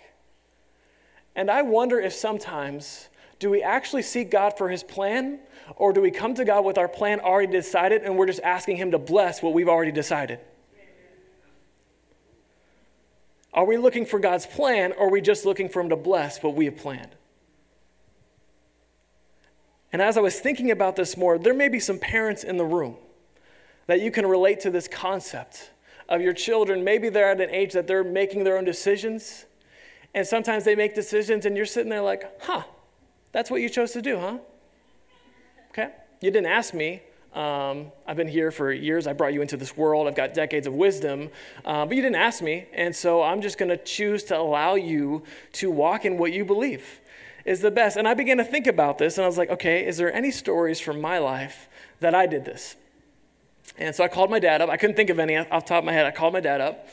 And 1.37 1.51
I 1.51 1.63
wonder 1.63 2.01
if 2.01 2.13
sometimes 2.13 3.09
do 3.39 3.51
we 3.51 3.63
actually 3.63 4.03
seek 4.03 4.31
God 4.31 4.57
for 4.57 4.69
his 4.69 4.83
plan 4.83 5.41
or 5.77 5.93
do 5.93 6.01
we 6.01 6.11
come 6.11 6.35
to 6.35 6.45
God 6.45 6.65
with 6.65 6.79
our 6.79 6.89
plan 6.89 7.21
already 7.21 7.53
decided 7.53 8.03
and 8.03 8.17
we're 8.17 8.27
just 8.27 8.41
asking 8.43 8.77
him 8.77 8.93
to 8.93 8.99
bless 8.99 9.43
what 9.43 9.53
we've 9.53 9.69
already 9.69 9.93
decided? 9.93 10.39
Are 13.53 13.65
we 13.65 13.77
looking 13.77 14.05
for 14.05 14.19
God's 14.19 14.47
plan 14.47 14.93
or 14.93 15.07
are 15.07 15.11
we 15.11 15.21
just 15.21 15.45
looking 15.45 15.69
for 15.69 15.81
him 15.81 15.91
to 15.91 15.97
bless 15.97 16.43
what 16.43 16.55
we 16.55 16.65
have 16.65 16.77
planned? 16.77 17.15
And 19.93 20.03
as 20.03 20.17
I 20.17 20.21
was 20.21 20.41
thinking 20.41 20.73
about 20.73 20.97
this 20.97 21.17
more, 21.17 21.39
there 21.39 21.55
may 21.55 21.69
be 21.69 21.79
some 21.79 22.01
parents 22.01 22.43
in 22.43 22.57
the 22.57 22.65
room 22.65 22.97
that 23.87 24.01
you 24.01 24.11
can 24.11 24.27
relate 24.27 24.61
to 24.61 24.71
this 24.71 24.89
concept 24.89 25.71
of 26.09 26.21
your 26.21 26.33
children. 26.33 26.83
Maybe 26.83 27.11
they're 27.11 27.31
at 27.31 27.41
an 27.41 27.51
age 27.51 27.75
that 27.75 27.87
they're 27.87 28.03
making 28.03 28.43
their 28.43 28.59
own 28.59 28.65
decisions. 28.65 29.47
And 30.15 30.27
sometimes 30.27 30.65
they 30.65 30.77
make 30.77 30.95
decisions, 30.95 31.45
and 31.45 31.57
you're 31.57 31.67
sitting 31.67 31.91
there 31.91 32.01
like, 32.01 32.41
huh, 32.43 32.63
that's 33.33 33.51
what 33.51 33.61
you 33.61 33.69
chose 33.69 33.93
to 33.93 34.03
do, 34.03 34.19
huh? 34.19 34.39
Okay. 35.71 35.91
You 36.21 36.31
didn't 36.31 36.47
ask 36.47 36.73
me. 36.73 37.03
Um, 37.35 37.91
I've 38.07 38.17
been 38.17 38.29
here 38.29 38.53
for 38.53 38.71
years. 38.71 39.09
I 39.09 39.13
brought 39.13 39.35
you 39.35 39.43
into 39.43 39.57
this 39.57 39.77
world. 39.77 40.07
I've 40.07 40.15
got 40.15 40.35
decades 40.35 40.69
of 40.69 40.75
wisdom, 40.75 41.31
uh, 41.65 41.85
but 41.85 41.97
you 41.97 42.03
didn't 42.03 42.17
ask 42.17 42.41
me. 42.43 42.67
And 42.73 42.95
so 42.95 43.23
I'm 43.23 43.43
just 43.43 43.59
going 43.59 43.71
to 43.71 43.77
choose 43.77 44.23
to 44.25 44.39
allow 44.39 44.77
you 44.77 45.25
to 45.55 45.69
walk 45.69 46.05
in 46.05 46.17
what 46.17 46.33
you 46.33 46.45
believe 46.45 47.01
is 47.45 47.61
the 47.61 47.73
best. 47.73 47.97
And 47.97 48.07
I 48.07 48.15
began 48.15 48.37
to 48.39 48.45
think 48.45 48.69
about 48.69 48.99
this, 48.99 49.19
and 49.19 49.25
I 49.25 49.27
was 49.27 49.37
like, 49.37 49.51
okay, 49.51 49.85
is 49.85 49.97
there 49.97 50.15
any 50.15 50.31
stories 50.31 50.79
from 50.79 51.01
my 51.01 51.19
life 51.19 51.69
that 51.99 52.15
I 52.15 52.27
did 52.27 52.45
this? 52.45 52.77
And 53.77 53.95
so 53.95 54.05
I 54.05 54.09
called 54.09 54.31
my 54.31 54.39
dad 54.39 54.61
up. 54.61 54.71
I 54.71 54.77
couldn't 54.77 54.95
think 54.95 55.11
of 55.11 55.19
any 55.19 55.37
off 55.37 55.49
the 55.65 55.69
top 55.69 55.79
of 55.79 55.85
my 55.85 55.93
head. 55.93 56.07
I 56.07 56.13
called 56.13 56.33
my 56.33 56.41
dad 56.41 56.61
up. 56.61 56.87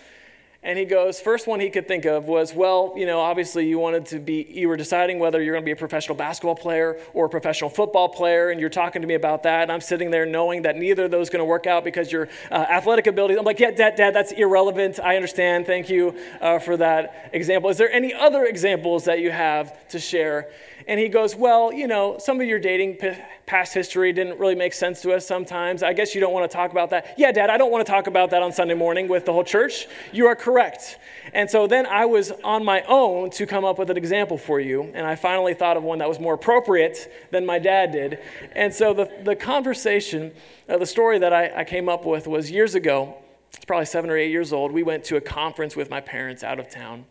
And 0.63 0.77
he 0.77 0.85
goes, 0.85 1.19
first 1.19 1.47
one 1.47 1.59
he 1.59 1.71
could 1.71 1.87
think 1.87 2.05
of 2.05 2.27
was, 2.27 2.53
well, 2.53 2.93
you 2.95 3.07
know, 3.07 3.19
obviously 3.19 3.67
you 3.67 3.79
wanted 3.79 4.05
to 4.07 4.19
be, 4.19 4.45
you 4.47 4.67
were 4.67 4.77
deciding 4.77 5.17
whether 5.17 5.41
you're 5.41 5.55
going 5.55 5.63
to 5.63 5.65
be 5.65 5.71
a 5.71 5.75
professional 5.75 6.15
basketball 6.15 6.53
player 6.53 6.99
or 7.15 7.25
a 7.25 7.29
professional 7.29 7.67
football 7.67 8.07
player, 8.07 8.51
and 8.51 8.59
you're 8.59 8.69
talking 8.69 9.01
to 9.01 9.07
me 9.07 9.15
about 9.15 9.41
that. 9.41 9.63
And 9.63 9.71
I'm 9.71 9.81
sitting 9.81 10.11
there 10.11 10.27
knowing 10.27 10.61
that 10.61 10.77
neither 10.77 11.05
of 11.05 11.11
those 11.11 11.29
are 11.29 11.31
going 11.31 11.39
to 11.39 11.45
work 11.45 11.65
out 11.65 11.83
because 11.83 12.11
your 12.11 12.29
uh, 12.51 12.53
athletic 12.69 13.07
ability. 13.07 13.39
I'm 13.39 13.43
like, 13.43 13.59
yeah, 13.59 13.71
dad, 13.71 13.95
dad, 13.95 14.13
that's 14.13 14.33
irrelevant. 14.33 14.99
I 14.99 15.15
understand. 15.15 15.65
Thank 15.65 15.89
you 15.89 16.15
uh, 16.39 16.59
for 16.59 16.77
that 16.77 17.31
example. 17.33 17.71
Is 17.71 17.77
there 17.77 17.91
any 17.91 18.13
other 18.13 18.45
examples 18.45 19.05
that 19.05 19.19
you 19.19 19.31
have 19.31 19.87
to 19.89 19.99
share? 19.99 20.51
And 20.87 20.99
he 20.99 21.09
goes, 21.09 21.35
Well, 21.35 21.73
you 21.73 21.87
know, 21.87 22.17
some 22.19 22.41
of 22.41 22.47
your 22.47 22.59
dating 22.59 22.95
p- 22.95 23.17
past 23.51 23.73
history 23.73 24.13
didn't 24.13 24.39
really 24.39 24.55
make 24.55 24.71
sense 24.71 25.01
to 25.01 25.11
us 25.11 25.27
sometimes. 25.27 25.83
I 25.83 25.91
guess 25.91 26.15
you 26.15 26.21
don't 26.21 26.31
want 26.31 26.49
to 26.49 26.55
talk 26.55 26.71
about 26.71 26.89
that. 26.91 27.15
Yeah, 27.17 27.33
Dad, 27.33 27.49
I 27.49 27.57
don't 27.57 27.69
want 27.69 27.85
to 27.85 27.91
talk 27.91 28.07
about 28.07 28.29
that 28.29 28.41
on 28.41 28.53
Sunday 28.53 28.75
morning 28.75 29.09
with 29.09 29.25
the 29.25 29.33
whole 29.33 29.43
church. 29.43 29.87
You 30.13 30.27
are 30.27 30.37
correct. 30.37 30.97
And 31.33 31.49
so 31.49 31.67
then 31.67 31.85
I 31.85 32.05
was 32.05 32.31
on 32.45 32.63
my 32.63 32.81
own 32.87 33.29
to 33.31 33.45
come 33.45 33.65
up 33.65 33.77
with 33.77 33.89
an 33.89 33.97
example 33.97 34.37
for 34.37 34.61
you. 34.61 34.89
And 34.93 35.05
I 35.05 35.15
finally 35.15 35.53
thought 35.53 35.75
of 35.75 35.83
one 35.83 35.97
that 35.97 36.07
was 36.07 36.17
more 36.17 36.35
appropriate 36.35 37.11
than 37.31 37.45
my 37.45 37.59
dad 37.59 37.91
did. 37.91 38.19
And 38.53 38.73
so 38.73 38.93
the, 38.93 39.11
the 39.25 39.35
conversation, 39.35 40.31
uh, 40.69 40.77
the 40.77 40.85
story 40.85 41.19
that 41.19 41.33
I, 41.33 41.51
I 41.53 41.63
came 41.65 41.89
up 41.89 42.05
with 42.05 42.27
was 42.27 42.49
years 42.49 42.73
ago. 42.73 43.17
It's 43.53 43.65
probably 43.65 43.85
seven 43.85 44.09
or 44.09 44.15
eight 44.15 44.31
years 44.31 44.53
old. 44.53 44.71
We 44.71 44.83
went 44.83 45.03
to 45.05 45.17
a 45.17 45.21
conference 45.21 45.75
with 45.75 45.89
my 45.89 45.99
parents 45.99 46.41
out 46.41 46.57
of 46.57 46.69
town. 46.69 47.03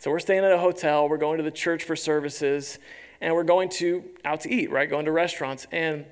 So 0.00 0.10
we're 0.10 0.20
staying 0.20 0.44
at 0.44 0.52
a 0.52 0.58
hotel, 0.58 1.08
we're 1.08 1.16
going 1.16 1.38
to 1.38 1.44
the 1.44 1.50
church 1.50 1.84
for 1.84 1.96
services, 1.96 2.78
and 3.20 3.34
we're 3.34 3.44
going 3.44 3.68
to 3.68 4.04
out 4.24 4.40
to 4.42 4.50
eat, 4.50 4.70
right? 4.70 4.88
Going 4.88 5.06
to 5.06 5.12
restaurants. 5.12 5.66
And 5.72 6.04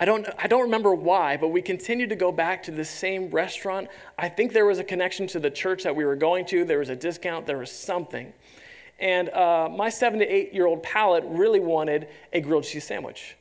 I 0.00 0.04
don't, 0.04 0.28
I 0.38 0.48
don't 0.48 0.62
remember 0.62 0.94
why, 0.94 1.36
but 1.36 1.48
we 1.48 1.62
continued 1.62 2.10
to 2.10 2.16
go 2.16 2.32
back 2.32 2.62
to 2.64 2.70
the 2.70 2.84
same 2.84 3.30
restaurant. 3.30 3.88
I 4.18 4.28
think 4.28 4.52
there 4.52 4.66
was 4.66 4.78
a 4.78 4.84
connection 4.84 5.26
to 5.28 5.40
the 5.40 5.50
church 5.50 5.84
that 5.84 5.94
we 5.94 6.04
were 6.04 6.16
going 6.16 6.46
to. 6.46 6.64
There 6.64 6.80
was 6.80 6.88
a 6.88 6.96
discount, 6.96 7.46
there 7.46 7.58
was 7.58 7.70
something. 7.70 8.32
And 8.98 9.28
uh, 9.30 9.68
my 9.70 9.90
seven 9.90 10.18
to 10.20 10.26
eight 10.26 10.52
year 10.52 10.66
old 10.66 10.82
palate 10.82 11.24
really 11.26 11.60
wanted 11.60 12.08
a 12.32 12.40
grilled 12.40 12.64
cheese 12.64 12.84
sandwich. 12.84 13.36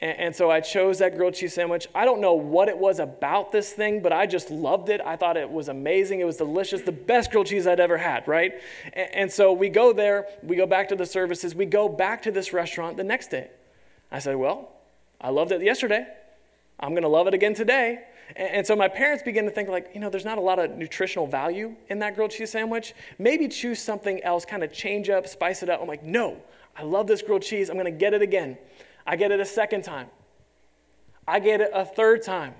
And, 0.00 0.18
and, 0.18 0.36
so 0.36 0.50
I 0.50 0.60
chose 0.60 0.98
that 0.98 1.16
grilled 1.16 1.34
cheese 1.34 1.54
sandwich. 1.54 1.88
I 1.94 2.04
don't 2.04 2.20
know 2.20 2.34
what 2.34 2.68
it 2.68 2.78
was 2.78 3.00
about 3.00 3.50
this 3.50 3.72
thing, 3.72 4.00
but 4.00 4.12
I 4.12 4.26
just 4.26 4.50
loved 4.50 4.90
it. 4.90 5.00
I 5.00 5.16
thought 5.16 5.36
it 5.36 5.50
was 5.50 5.68
amazing. 5.68 6.20
It 6.20 6.24
was 6.24 6.36
delicious, 6.36 6.82
the 6.82 6.92
best 6.92 7.32
grilled 7.32 7.48
cheese 7.48 7.66
I'd 7.66 7.80
ever 7.80 7.98
had, 7.98 8.28
right? 8.28 8.52
And, 8.92 9.14
and 9.14 9.32
so 9.32 9.52
we 9.52 9.68
go 9.68 9.92
there, 9.92 10.26
we 10.42 10.54
go 10.54 10.66
back 10.66 10.88
to 10.90 10.96
the 10.96 11.06
services, 11.06 11.54
we 11.54 11.66
go 11.66 11.88
back 11.88 12.22
to 12.22 12.30
this 12.30 12.52
restaurant 12.52 12.96
the 12.96 13.04
next 13.04 13.30
day. 13.30 13.50
I 14.10 14.20
said, 14.20 14.36
Well, 14.36 14.70
I 15.20 15.30
loved 15.30 15.52
it 15.52 15.62
yesterday. 15.62 16.06
I'm 16.80 16.90
going 16.90 17.02
to 17.02 17.08
love 17.08 17.26
it 17.26 17.34
again 17.34 17.54
today. 17.54 18.04
And, 18.36 18.66
so 18.66 18.76
my 18.76 18.88
parents 18.88 19.22
began 19.22 19.44
to 19.44 19.50
think, 19.50 19.68
like, 19.68 19.90
you 19.94 20.00
know, 20.00 20.10
there's 20.10 20.24
not 20.24 20.38
a 20.38 20.42
lot 20.42 20.58
of 20.58 20.76
nutritional 20.76 21.26
value 21.26 21.74
in 21.88 21.98
that 22.00 22.14
grilled 22.14 22.30
cheese 22.30 22.50
sandwich. 22.50 22.94
Maybe 23.18 23.48
choose 23.48 23.80
something 23.80 24.22
else, 24.22 24.44
kind 24.44 24.62
of 24.62 24.72
change 24.72 25.08
up, 25.08 25.26
spice 25.26 25.62
it 25.62 25.68
up. 25.68 25.80
I'm 25.80 25.88
like, 25.88 26.04
No, 26.04 26.36
I 26.76 26.82
love 26.82 27.06
this 27.06 27.22
grilled 27.22 27.42
cheese. 27.42 27.68
I'm 27.68 27.76
going 27.76 27.86
to 27.86 27.90
get 27.90 28.14
it 28.14 28.22
again. 28.22 28.56
I 29.08 29.16
get 29.16 29.32
it 29.32 29.40
a 29.40 29.44
second 29.46 29.84
time. 29.84 30.08
I 31.26 31.40
get 31.40 31.62
it 31.62 31.70
a 31.72 31.86
third 31.86 32.22
time. 32.22 32.54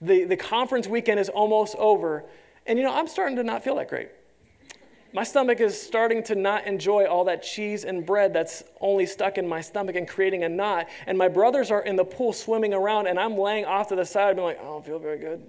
The, 0.00 0.24
the 0.24 0.36
conference 0.36 0.88
weekend 0.88 1.20
is 1.20 1.28
almost 1.28 1.76
over. 1.76 2.24
And 2.66 2.78
you 2.78 2.84
know, 2.84 2.92
I'm 2.92 3.06
starting 3.06 3.36
to 3.36 3.44
not 3.44 3.62
feel 3.62 3.76
that 3.76 3.88
great. 3.88 4.08
My 5.12 5.22
stomach 5.22 5.60
is 5.60 5.80
starting 5.80 6.22
to 6.24 6.34
not 6.34 6.66
enjoy 6.66 7.06
all 7.06 7.24
that 7.24 7.44
cheese 7.44 7.84
and 7.84 8.04
bread 8.04 8.34
that's 8.34 8.64
only 8.80 9.06
stuck 9.06 9.38
in 9.38 9.48
my 9.48 9.60
stomach 9.60 9.94
and 9.94 10.06
creating 10.06 10.42
a 10.42 10.48
knot. 10.48 10.88
And 11.06 11.16
my 11.16 11.28
brothers 11.28 11.70
are 11.70 11.82
in 11.82 11.94
the 11.94 12.04
pool 12.04 12.32
swimming 12.32 12.74
around, 12.74 13.06
and 13.06 13.20
I'm 13.20 13.38
laying 13.38 13.64
off 13.64 13.88
to 13.88 13.96
the 13.96 14.04
side, 14.04 14.34
being 14.34 14.48
like, 14.48 14.60
I 14.60 14.64
don't 14.64 14.84
feel 14.84 14.98
very 14.98 15.18
good. 15.18 15.46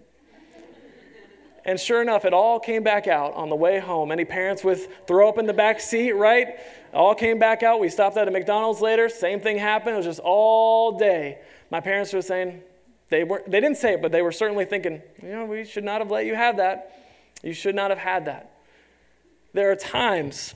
And 1.65 1.79
sure 1.79 2.01
enough, 2.01 2.25
it 2.25 2.33
all 2.33 2.59
came 2.59 2.83
back 2.83 3.07
out 3.07 3.33
on 3.35 3.49
the 3.49 3.55
way 3.55 3.79
home. 3.79 4.11
Any 4.11 4.25
parents 4.25 4.63
with 4.63 4.87
throw 5.07 5.27
up 5.29 5.37
in 5.37 5.45
the 5.45 5.53
back 5.53 5.79
seat, 5.79 6.13
right? 6.13 6.59
all 6.93 7.13
came 7.13 7.37
back 7.37 7.61
out. 7.61 7.79
We 7.79 7.89
stopped 7.89 8.17
at 8.17 8.27
a 8.27 8.31
McDonald's 8.31 8.81
later. 8.81 9.09
Same 9.09 9.39
thing 9.39 9.57
happened. 9.57 9.93
It 9.93 9.97
was 9.97 10.05
just 10.05 10.19
all 10.23 10.97
day. 10.97 11.39
My 11.69 11.79
parents 11.79 12.13
were 12.13 12.21
saying, 12.21 12.61
they, 13.09 13.23
were, 13.23 13.43
they 13.47 13.59
didn't 13.59 13.77
say 13.77 13.93
it, 13.93 14.01
but 14.01 14.11
they 14.11 14.21
were 14.21 14.31
certainly 14.31 14.65
thinking, 14.65 15.01
you 15.21 15.29
know, 15.29 15.45
we 15.45 15.65
should 15.65 15.83
not 15.83 16.01
have 16.01 16.11
let 16.11 16.25
you 16.25 16.35
have 16.35 16.57
that. 16.57 16.95
You 17.43 17.53
should 17.53 17.75
not 17.75 17.89
have 17.89 17.99
had 17.99 18.25
that. 18.25 18.57
There 19.53 19.71
are 19.71 19.75
times 19.75 20.53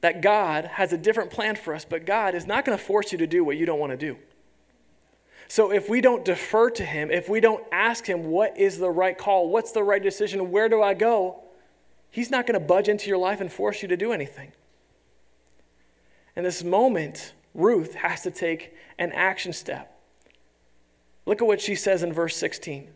that 0.00 0.22
God 0.22 0.64
has 0.64 0.92
a 0.92 0.98
different 0.98 1.30
plan 1.30 1.56
for 1.56 1.74
us, 1.74 1.84
but 1.84 2.06
God 2.06 2.34
is 2.34 2.46
not 2.46 2.64
going 2.64 2.76
to 2.76 2.82
force 2.82 3.12
you 3.12 3.18
to 3.18 3.26
do 3.26 3.44
what 3.44 3.56
you 3.56 3.66
don't 3.66 3.78
want 3.78 3.92
to 3.92 3.98
do. 3.98 4.16
So 5.50 5.72
if 5.72 5.88
we 5.88 6.00
don't 6.00 6.24
defer 6.24 6.70
to 6.70 6.84
Him, 6.84 7.10
if 7.10 7.28
we 7.28 7.40
don't 7.40 7.64
ask 7.72 8.06
Him 8.06 8.26
what 8.26 8.56
is 8.56 8.78
the 8.78 8.88
right 8.88 9.18
call, 9.18 9.48
what's 9.50 9.72
the 9.72 9.82
right 9.82 10.00
decision, 10.00 10.52
where 10.52 10.68
do 10.68 10.80
I 10.80 10.94
go, 10.94 11.40
He's 12.08 12.30
not 12.30 12.46
going 12.46 12.58
to 12.58 12.64
budge 12.64 12.88
into 12.88 13.08
your 13.08 13.18
life 13.18 13.40
and 13.40 13.52
force 13.52 13.82
you 13.82 13.88
to 13.88 13.96
do 13.96 14.12
anything. 14.12 14.52
In 16.36 16.44
this 16.44 16.62
moment, 16.62 17.32
Ruth 17.52 17.94
has 17.94 18.22
to 18.22 18.30
take 18.30 18.74
an 18.96 19.10
action 19.10 19.52
step. 19.52 20.00
Look 21.26 21.42
at 21.42 21.48
what 21.48 21.60
she 21.60 21.74
says 21.74 22.04
in 22.04 22.12
verse 22.12 22.36
16. 22.36 22.88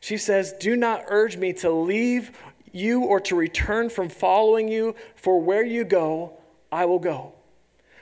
She 0.00 0.16
says, 0.16 0.54
Do 0.58 0.76
not 0.76 1.04
urge 1.08 1.36
me 1.36 1.52
to 1.54 1.70
leave 1.70 2.30
you 2.72 3.02
or 3.02 3.20
to 3.20 3.36
return 3.36 3.90
from 3.90 4.08
following 4.08 4.66
you, 4.66 4.94
for 5.14 5.38
where 5.38 5.64
you 5.64 5.84
go, 5.84 6.38
I 6.70 6.86
will 6.86 6.98
go. 6.98 7.34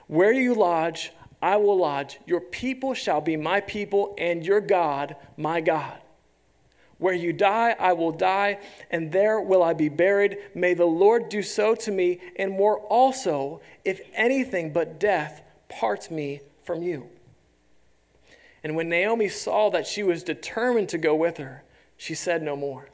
Where 0.07 0.33
you 0.33 0.55
lodge, 0.55 1.12
I 1.42 1.57
will 1.57 1.79
lodge. 1.79 2.18
Your 2.26 2.40
people 2.40 2.94
shall 2.94 3.20
be 3.20 3.37
my 3.37 3.61
people, 3.61 4.14
and 4.18 4.44
your 4.44 4.61
God, 4.61 5.16
my 5.37 5.61
God. 5.61 5.98
Where 6.98 7.14
you 7.14 7.33
die, 7.33 7.74
I 7.79 7.94
will 7.94 8.12
die, 8.12 8.59
and 8.90 9.11
there 9.11 9.40
will 9.40 9.62
I 9.62 9.72
be 9.72 9.88
buried. 9.88 10.37
May 10.55 10.74
the 10.74 10.85
Lord 10.85 11.31
do 11.31 11.42
so 11.42 11.74
to 11.76 11.90
me, 11.90 12.20
and 12.37 12.53
more 12.53 12.79
also, 12.79 13.62
if 13.85 14.03
anything 14.12 14.72
but 14.72 15.00
death 15.00 15.42
parts 15.70 16.11
me 16.11 16.40
from 16.62 16.83
you. 16.83 17.09
And 18.62 18.76
when 18.76 18.90
Naomi 18.90 19.29
saw 19.29 19.70
that 19.70 19.87
she 19.87 20.03
was 20.03 20.22
determined 20.22 20.90
to 20.90 20.98
go 20.98 21.14
with 21.14 21.38
her, 21.38 21.64
she 21.96 22.14
said 22.14 22.42
no 22.42 22.55
more. 22.55 22.90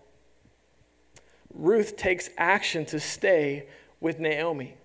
Ruth 1.52 1.96
takes 1.96 2.30
action 2.38 2.84
to 2.86 3.00
stay 3.00 3.66
with 4.00 4.20
Naomi. 4.20 4.76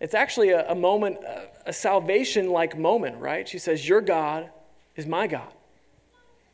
It's 0.00 0.14
actually 0.14 0.50
a, 0.50 0.70
a 0.70 0.74
moment, 0.74 1.18
a, 1.24 1.48
a 1.66 1.72
salvation 1.72 2.50
like 2.50 2.76
moment, 2.76 3.18
right? 3.18 3.46
She 3.46 3.58
says, 3.58 3.86
Your 3.86 4.00
God 4.00 4.50
is 4.96 5.06
my 5.06 5.26
God. 5.26 5.52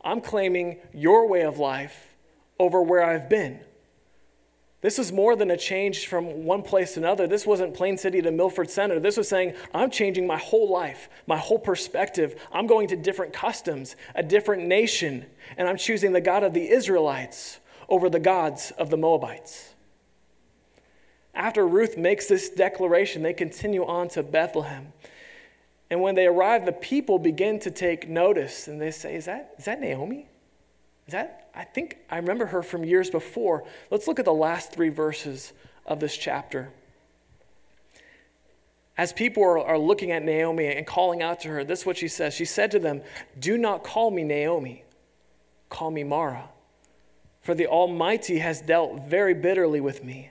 I'm 0.03 0.21
claiming 0.21 0.79
your 0.93 1.29
way 1.29 1.43
of 1.43 1.59
life 1.59 2.15
over 2.59 2.83
where 2.83 3.03
I've 3.03 3.29
been. 3.29 3.61
This 4.83 4.99
was 4.99 5.11
more 5.11 5.35
than 5.35 5.51
a 5.51 5.57
change 5.57 6.07
from 6.07 6.45
one 6.45 6.63
place 6.63 6.95
to 6.95 7.01
another. 7.01 7.27
This 7.27 7.47
wasn't 7.47 7.75
Plain 7.75 7.99
City 7.99 8.23
to 8.23 8.31
Milford 8.31 8.71
Center. 8.71 9.01
This 9.01 9.17
was 9.17 9.29
saying, 9.29 9.55
I'm 9.75 9.91
changing 9.91 10.27
my 10.27 10.37
whole 10.37 10.71
life, 10.71 11.09
my 11.27 11.39
whole 11.39 11.59
perspective. 11.59 12.41
I'm 12.53 12.67
going 12.67 12.89
to 12.89 12.97
different 12.97 13.33
customs, 13.33 13.97
a 14.15 14.23
different 14.23 14.67
nation, 14.67 15.27
and 15.57 15.67
I'm 15.67 15.77
choosing 15.77 16.13
the 16.13 16.21
God 16.21 16.45
of 16.45 16.53
the 16.53 16.69
Israelites 16.69 17.59
over 17.89 18.09
the 18.11 18.21
gods 18.21 18.71
of 18.79 18.91
the 18.91 18.97
Moabites. 18.97 19.75
After 21.37 21.67
Ruth 21.67 21.97
makes 21.97 22.27
this 22.27 22.49
declaration, 22.49 23.23
they 23.23 23.35
continue 23.35 23.87
on 23.87 24.09
to 24.09 24.23
Bethlehem. 24.23 24.93
And 25.91 26.01
when 26.01 26.17
they 26.17 26.27
arrive, 26.27 26.67
the 26.67 26.73
people 26.73 27.19
begin 27.19 27.61
to 27.61 27.71
take 27.71 28.09
notice 28.09 28.67
and 28.67 28.81
they 28.81 28.91
say, 28.91 29.15
Is 29.15 29.27
that, 29.27 29.55
is 29.59 29.67
that 29.67 29.81
Naomi? 29.81 30.27
Is 31.07 31.13
that, 31.13 31.51
I 31.55 31.63
think 31.63 31.99
I 32.11 32.17
remember 32.17 32.47
her 32.47 32.63
from 32.63 32.85
years 32.85 33.11
before. 33.11 33.65
Let's 33.91 34.09
look 34.09 34.19
at 34.19 34.25
the 34.25 34.33
last 34.33 34.73
three 34.73 34.89
verses 34.89 35.53
of 35.85 36.01
this 36.01 36.17
chapter. 36.17 36.71
As 38.99 39.13
people 39.13 39.45
are, 39.45 39.59
are 39.59 39.79
looking 39.79 40.11
at 40.11 40.25
Naomi 40.25 40.67
and 40.67 40.87
calling 40.87 41.23
out 41.23 41.41
to 41.41 41.49
her, 41.49 41.63
this 41.63 41.81
is 41.81 41.87
what 41.87 41.99
she 41.99 42.09
says. 42.09 42.35
She 42.35 42.47
said 42.47 42.73
to 42.73 42.79
them, 42.79 43.03
Do 43.39 43.57
not 43.57 43.85
call 43.85 44.11
me 44.11 44.25
Naomi, 44.25 44.83
call 45.69 45.91
me 45.93 46.03
Mara 46.03 46.49
for 47.47 47.55
the 47.55 47.69
Almighty 47.69 48.41
has 48.41 48.61
dealt 48.61 49.07
very 49.07 49.33
bitterly 49.33 49.81
with 49.81 50.03
me. 50.03 50.31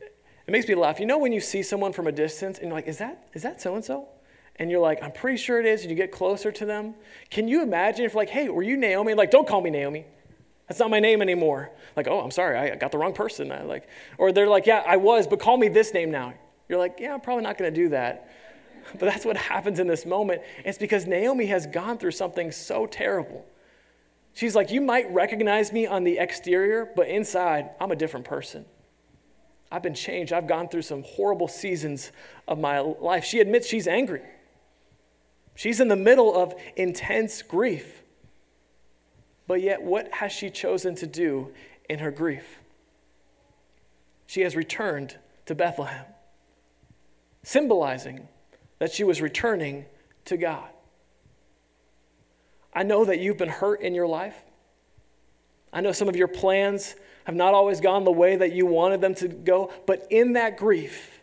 it 0.51 0.57
makes 0.59 0.67
me 0.67 0.75
laugh. 0.75 0.99
You 0.99 1.05
know 1.05 1.17
when 1.17 1.31
you 1.31 1.39
see 1.39 1.63
someone 1.63 1.93
from 1.93 2.07
a 2.07 2.11
distance 2.11 2.57
and 2.57 2.67
you're 2.67 2.75
like, 2.75 2.89
is 2.89 2.97
that 2.97 3.25
is 3.33 3.43
that 3.43 3.61
so 3.61 3.75
and 3.75 3.85
so? 3.85 4.09
And 4.57 4.69
you're 4.69 4.81
like, 4.81 5.01
I'm 5.01 5.13
pretty 5.13 5.37
sure 5.37 5.61
it 5.61 5.65
is, 5.65 5.83
and 5.83 5.89
you 5.89 5.95
get 5.95 6.11
closer 6.11 6.51
to 6.51 6.65
them. 6.65 6.93
Can 7.29 7.47
you 7.47 7.63
imagine 7.63 8.03
if 8.03 8.15
like, 8.15 8.27
hey, 8.27 8.49
were 8.49 8.61
you 8.61 8.75
Naomi? 8.75 9.13
Like, 9.13 9.31
don't 9.31 9.47
call 9.47 9.61
me 9.61 9.69
Naomi. 9.69 10.03
That's 10.67 10.77
not 10.77 10.89
my 10.89 10.99
name 10.99 11.21
anymore. 11.21 11.71
Like, 11.95 12.09
oh, 12.09 12.19
I'm 12.19 12.31
sorry, 12.31 12.57
I 12.57 12.75
got 12.75 12.91
the 12.91 12.97
wrong 12.97 13.13
person. 13.13 13.49
I 13.49 13.63
like, 13.63 13.87
or 14.17 14.33
they're 14.33 14.49
like, 14.49 14.65
yeah, 14.65 14.83
I 14.85 14.97
was, 14.97 15.25
but 15.25 15.39
call 15.39 15.55
me 15.55 15.69
this 15.69 15.93
name 15.93 16.11
now. 16.11 16.33
You're 16.67 16.79
like, 16.79 16.97
yeah, 16.99 17.13
I'm 17.13 17.21
probably 17.21 17.43
not 17.43 17.57
going 17.57 17.73
to 17.73 17.81
do 17.83 17.87
that. 17.89 18.29
But 18.99 19.05
that's 19.05 19.23
what 19.23 19.37
happens 19.37 19.79
in 19.79 19.87
this 19.87 20.05
moment. 20.05 20.41
It's 20.65 20.77
because 20.77 21.07
Naomi 21.07 21.45
has 21.45 21.65
gone 21.65 21.97
through 21.97 22.11
something 22.11 22.51
so 22.51 22.87
terrible. 22.87 23.45
She's 24.33 24.53
like, 24.53 24.69
You 24.69 24.81
might 24.81 25.09
recognize 25.13 25.71
me 25.71 25.87
on 25.87 26.03
the 26.03 26.17
exterior, 26.17 26.91
but 26.93 27.07
inside, 27.07 27.69
I'm 27.79 27.91
a 27.91 27.95
different 27.95 28.25
person. 28.25 28.65
I've 29.71 29.81
been 29.81 29.93
changed. 29.93 30.33
I've 30.33 30.47
gone 30.47 30.67
through 30.67 30.81
some 30.81 31.03
horrible 31.03 31.47
seasons 31.47 32.11
of 32.47 32.59
my 32.59 32.79
life. 32.79 33.23
She 33.23 33.39
admits 33.39 33.67
she's 33.67 33.87
angry. 33.87 34.21
She's 35.55 35.79
in 35.79 35.87
the 35.87 35.95
middle 35.95 36.35
of 36.35 36.53
intense 36.75 37.41
grief. 37.41 38.03
But 39.47 39.61
yet, 39.61 39.81
what 39.81 40.11
has 40.13 40.31
she 40.31 40.49
chosen 40.49 40.95
to 40.95 41.07
do 41.07 41.51
in 41.89 41.99
her 41.99 42.11
grief? 42.11 42.59
She 44.27 44.41
has 44.41 44.55
returned 44.55 45.17
to 45.45 45.55
Bethlehem, 45.55 46.05
symbolizing 47.43 48.27
that 48.79 48.91
she 48.91 49.03
was 49.03 49.21
returning 49.21 49.85
to 50.25 50.37
God. 50.37 50.69
I 52.73 52.83
know 52.83 53.03
that 53.05 53.19
you've 53.19 53.37
been 53.37 53.49
hurt 53.49 53.81
in 53.81 53.93
your 53.93 54.07
life. 54.07 54.41
I 55.73 55.81
know 55.81 55.91
some 55.91 56.07
of 56.07 56.15
your 56.15 56.27
plans 56.27 56.95
have 57.25 57.35
not 57.35 57.53
always 57.53 57.79
gone 57.81 58.03
the 58.03 58.11
way 58.11 58.35
that 58.35 58.53
you 58.53 58.65
wanted 58.65 59.01
them 59.01 59.15
to 59.15 59.27
go, 59.27 59.71
but 59.85 60.07
in 60.09 60.33
that 60.33 60.57
grief, 60.57 61.19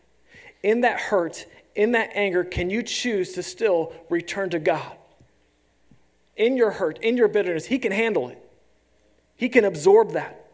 in 0.62 0.82
that 0.82 0.98
hurt, 0.98 1.46
in 1.74 1.92
that 1.92 2.10
anger, 2.14 2.44
can 2.44 2.70
you 2.70 2.82
choose 2.82 3.32
to 3.32 3.42
still 3.42 3.92
return 4.08 4.50
to 4.50 4.58
God? 4.58 4.96
In 6.36 6.56
your 6.56 6.70
hurt, 6.70 6.98
in 6.98 7.16
your 7.16 7.28
bitterness, 7.28 7.66
He 7.66 7.78
can 7.78 7.92
handle 7.92 8.28
it, 8.28 8.38
He 9.36 9.48
can 9.48 9.64
absorb 9.64 10.12
that. 10.12 10.46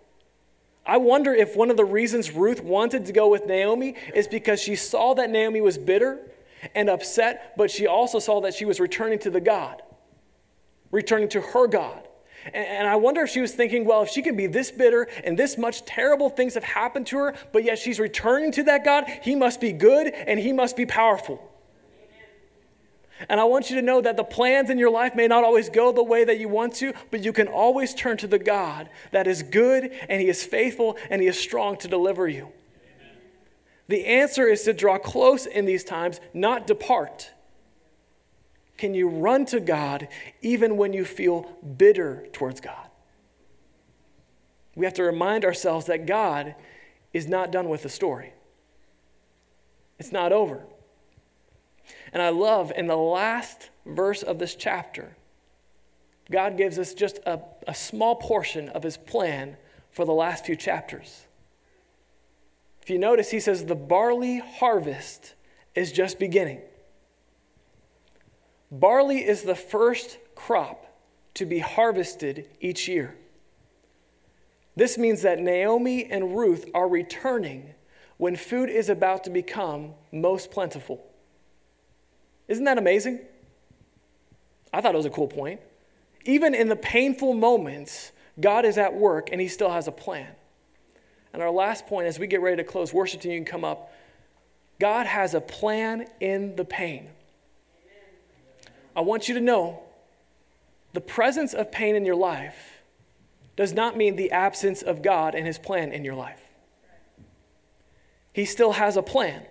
I 0.87 0.99
wonder 0.99 1.33
if 1.33 1.57
one 1.57 1.71
of 1.71 1.79
the 1.79 1.85
reasons 1.85 2.33
Ruth 2.33 2.63
wanted 2.63 3.07
to 3.07 3.13
go 3.13 3.29
with 3.29 3.47
Naomi 3.47 3.95
is 4.15 4.29
because 4.29 4.61
she 4.61 4.77
saw 4.77 5.15
that 5.15 5.31
Naomi 5.31 5.63
was 5.63 5.79
bitter 5.79 6.19
and 6.75 6.91
upset, 6.91 7.55
but 7.57 7.71
she 7.71 7.87
also 7.87 8.19
saw 8.19 8.43
that 8.43 8.53
she 8.53 8.67
was 8.67 8.81
returning 8.81 9.19
to 9.21 9.31
the 9.31 9.41
God 9.41 9.81
returning 10.95 11.29
to 11.29 11.41
her 11.41 11.67
God. 11.67 12.07
And 12.53 12.87
I 12.87 12.97
wonder 12.97 13.23
if 13.23 13.31
she 13.31 13.41
was 13.41 13.53
thinking, 13.55 13.85
well, 13.85 14.03
if 14.03 14.11
she 14.11 14.21
can 14.21 14.37
be 14.37 14.47
this 14.47 14.71
bitter 14.71 15.09
and 15.25 15.39
this 15.39 15.57
much 15.57 15.85
terrible 15.85 16.29
things 16.29 16.55
have 16.55 16.65
happened 16.65 17.07
to 17.09 17.19
her, 17.19 17.35
but 17.53 17.65
yet 17.65 17.79
she's 17.79 17.99
returning 17.99 18.53
to 18.53 18.65
that 18.65 18.85
God, 18.85 19.05
he 19.23 19.35
must 19.35 19.61
be 19.61 19.73
good 19.73 20.09
and 20.09 20.39
he 20.39 20.53
must 20.53 20.77
be 20.77 20.85
powerful. 20.85 21.51
And 23.29 23.41
I 23.41 23.45
want 23.45 23.71
you 23.71 23.77
to 23.77 23.83
know 23.83 24.01
that 24.01 24.17
the 24.17 24.25
plans 24.25 24.71
in 24.71 24.79
your 24.79 24.91
life 24.91 25.15
may 25.15 25.27
not 25.27 25.45
always 25.45 25.69
go 25.69 25.93
the 25.93 26.03
way 26.03 26.25
that 26.25 26.39
you 26.39 26.49
want 26.49 26.75
to, 26.77 26.93
but 27.11 27.25
you 27.25 27.33
can 27.33 27.49
always 27.49 27.95
turn 27.95 28.17
to 28.19 28.27
the 28.27 28.39
God 28.39 28.91
that 29.13 29.27
is 29.27 29.43
good 29.43 29.93
and 30.09 30.21
he 30.21 30.29
is 30.29 30.45
faithful 30.45 30.99
and 31.11 31.23
he 31.23 31.29
is 31.29 31.39
strong 31.39 31.77
to 31.79 31.89
deliver 31.89 32.29
you. 32.29 32.43
Amen. 32.43 33.17
The 33.89 34.05
answer 34.07 34.49
is 34.49 34.65
to 34.65 34.73
draw 34.73 34.99
close 34.99 35.47
in 35.47 35.65
these 35.65 35.85
times, 35.85 36.21
not 36.35 36.67
depart. 36.67 37.31
Can 38.77 38.95
you 38.95 39.09
run 39.09 39.47
to 39.47 39.61
God 39.61 40.09
even 40.43 40.77
when 40.77 40.93
you 40.93 41.05
feel 41.05 41.43
bitter 41.77 42.27
towards 42.33 42.61
God? 42.61 42.89
We 44.75 44.85
have 44.85 44.95
to 44.95 45.05
remind 45.05 45.45
ourselves 45.45 45.87
that 45.87 46.07
God 46.07 46.55
is 47.13 47.29
not 47.29 47.53
done 47.53 47.69
with 47.69 47.83
the 47.83 47.89
story. 47.89 48.33
It's 49.99 50.11
not 50.11 50.33
over. 50.33 50.65
And 52.13 52.21
I 52.21 52.31
love 52.31 52.73
in 52.77 52.87
the 52.87 52.97
last 52.97 53.71
verse 53.87 54.23
of 54.23 54.39
this 54.39 54.55
chapter, 54.55 55.17
God 56.31 56.57
gives 56.57 56.79
us 56.79 56.95
just 56.95 57.19
a, 57.27 57.41
a 57.69 57.75
small 57.75 58.17
portion 58.17 58.69
of 58.71 58.83
his 58.83 58.97
plan 58.97 59.57
for 59.91 60.05
the 60.05 60.13
last 60.13 60.47
few 60.47 60.57
chapters. 60.57 61.27
If 62.83 62.91
you 62.91 62.99
notice, 62.99 63.31
he 63.31 63.41
says 63.41 63.65
the 63.65 63.75
barley 63.75 64.39
harvest 64.39 65.35
is 65.75 65.93
just 65.93 66.19
beginning. 66.19 66.61
Barley 68.75 69.25
is 69.25 69.43
the 69.43 69.55
first 69.55 70.19
crop 70.35 70.85
to 71.35 71.47
be 71.47 71.61
harvested 71.61 72.49
each 72.61 72.89
year. 72.89 73.15
This 74.75 74.99
means 74.99 75.23
that 75.23 75.39
Naomi 75.39 76.11
and 76.11 76.37
Ruth 76.37 76.69
are 76.75 76.89
returning 76.89 77.73
when 78.17 78.35
food 78.35 78.69
is 78.69 78.89
about 78.89 79.23
to 79.25 79.31
become 79.31 79.93
most 80.11 80.51
plentiful. 80.51 81.01
Isn't 82.49 82.65
that 82.65 82.77
amazing? 82.77 83.21
I 84.73 84.81
thought 84.81 84.95
it 84.95 84.97
was 84.97 85.07
a 85.07 85.11
cool 85.11 85.29
point. 85.29 85.61
Even 86.25 86.53
in 86.53 86.69
the 86.69 86.75
painful 86.75 87.33
moments, 87.33 88.11
God 88.41 88.65
is 88.65 88.77
at 88.77 88.93
work 88.93 89.29
and 89.31 89.41
He 89.41 89.47
still 89.47 89.71
has 89.71 89.87
a 89.87 89.93
plan. 89.93 90.33
And 91.33 91.41
our 91.41 91.51
last 91.51 91.87
point, 91.87 92.09
as 92.09 92.19
we 92.19 92.27
get 92.27 92.41
ready 92.41 92.57
to 92.57 92.65
close, 92.65 92.93
worship 92.93 93.21
team, 93.21 93.31
you 93.31 93.39
can 93.39 93.45
come 93.45 93.65
up. 93.65 93.93
God 94.81 95.07
has 95.07 95.35
a 95.35 95.41
plan 95.41 96.09
in 96.19 96.57
the 96.57 96.65
pain. 96.65 97.11
I 98.97 99.01
want 99.01 99.29
you 99.29 99.35
to 99.35 99.41
know 99.41 99.83
the 100.93 101.01
presence 101.01 101.55
of 101.55 101.73
pain 101.73 101.97
in 101.97 102.05
your 102.05 102.17
life 102.17 102.83
does 103.57 103.73
not 103.73 103.97
mean 103.97 104.17
the 104.17 104.33
absence 104.33 104.83
of 104.83 105.03
God 105.03 105.35
and 105.35 105.47
His 105.47 105.59
plan 105.59 105.93
in 105.93 106.05
your 106.05 106.15
life. 106.15 106.43
He 108.33 108.45
still 108.45 108.73
has 108.73 108.97
a 108.97 109.03
plan. 109.03 109.43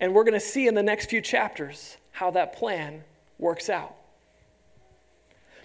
And 0.00 0.14
we're 0.14 0.24
going 0.24 0.34
to 0.34 0.40
see 0.40 0.66
in 0.66 0.74
the 0.74 0.82
next 0.82 1.10
few 1.10 1.20
chapters 1.20 1.96
how 2.10 2.30
that 2.32 2.54
plan 2.56 3.04
works 3.38 3.70
out. 3.70 3.94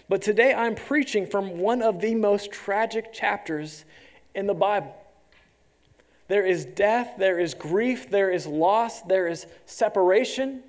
But 0.08 0.22
today 0.22 0.54
I'm 0.54 0.74
preaching 0.74 1.26
from 1.26 1.58
one 1.58 1.82
of 1.82 2.00
the 2.00 2.14
most 2.14 2.50
tragic 2.50 3.12
chapters 3.12 3.84
in 4.34 4.46
the 4.46 4.54
Bible. 4.54 4.94
There 6.28 6.44
is 6.44 6.64
death, 6.64 7.14
there 7.18 7.38
is 7.38 7.54
grief, 7.54 8.10
there 8.10 8.30
is 8.30 8.46
loss, 8.46 9.02
there 9.02 9.26
is 9.26 9.46
separation, 9.66 10.62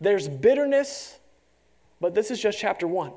there's 0.00 0.28
bitterness, 0.28 1.18
but 2.00 2.14
this 2.14 2.30
is 2.30 2.40
just 2.40 2.58
chapter 2.58 2.86
one. 2.86 3.12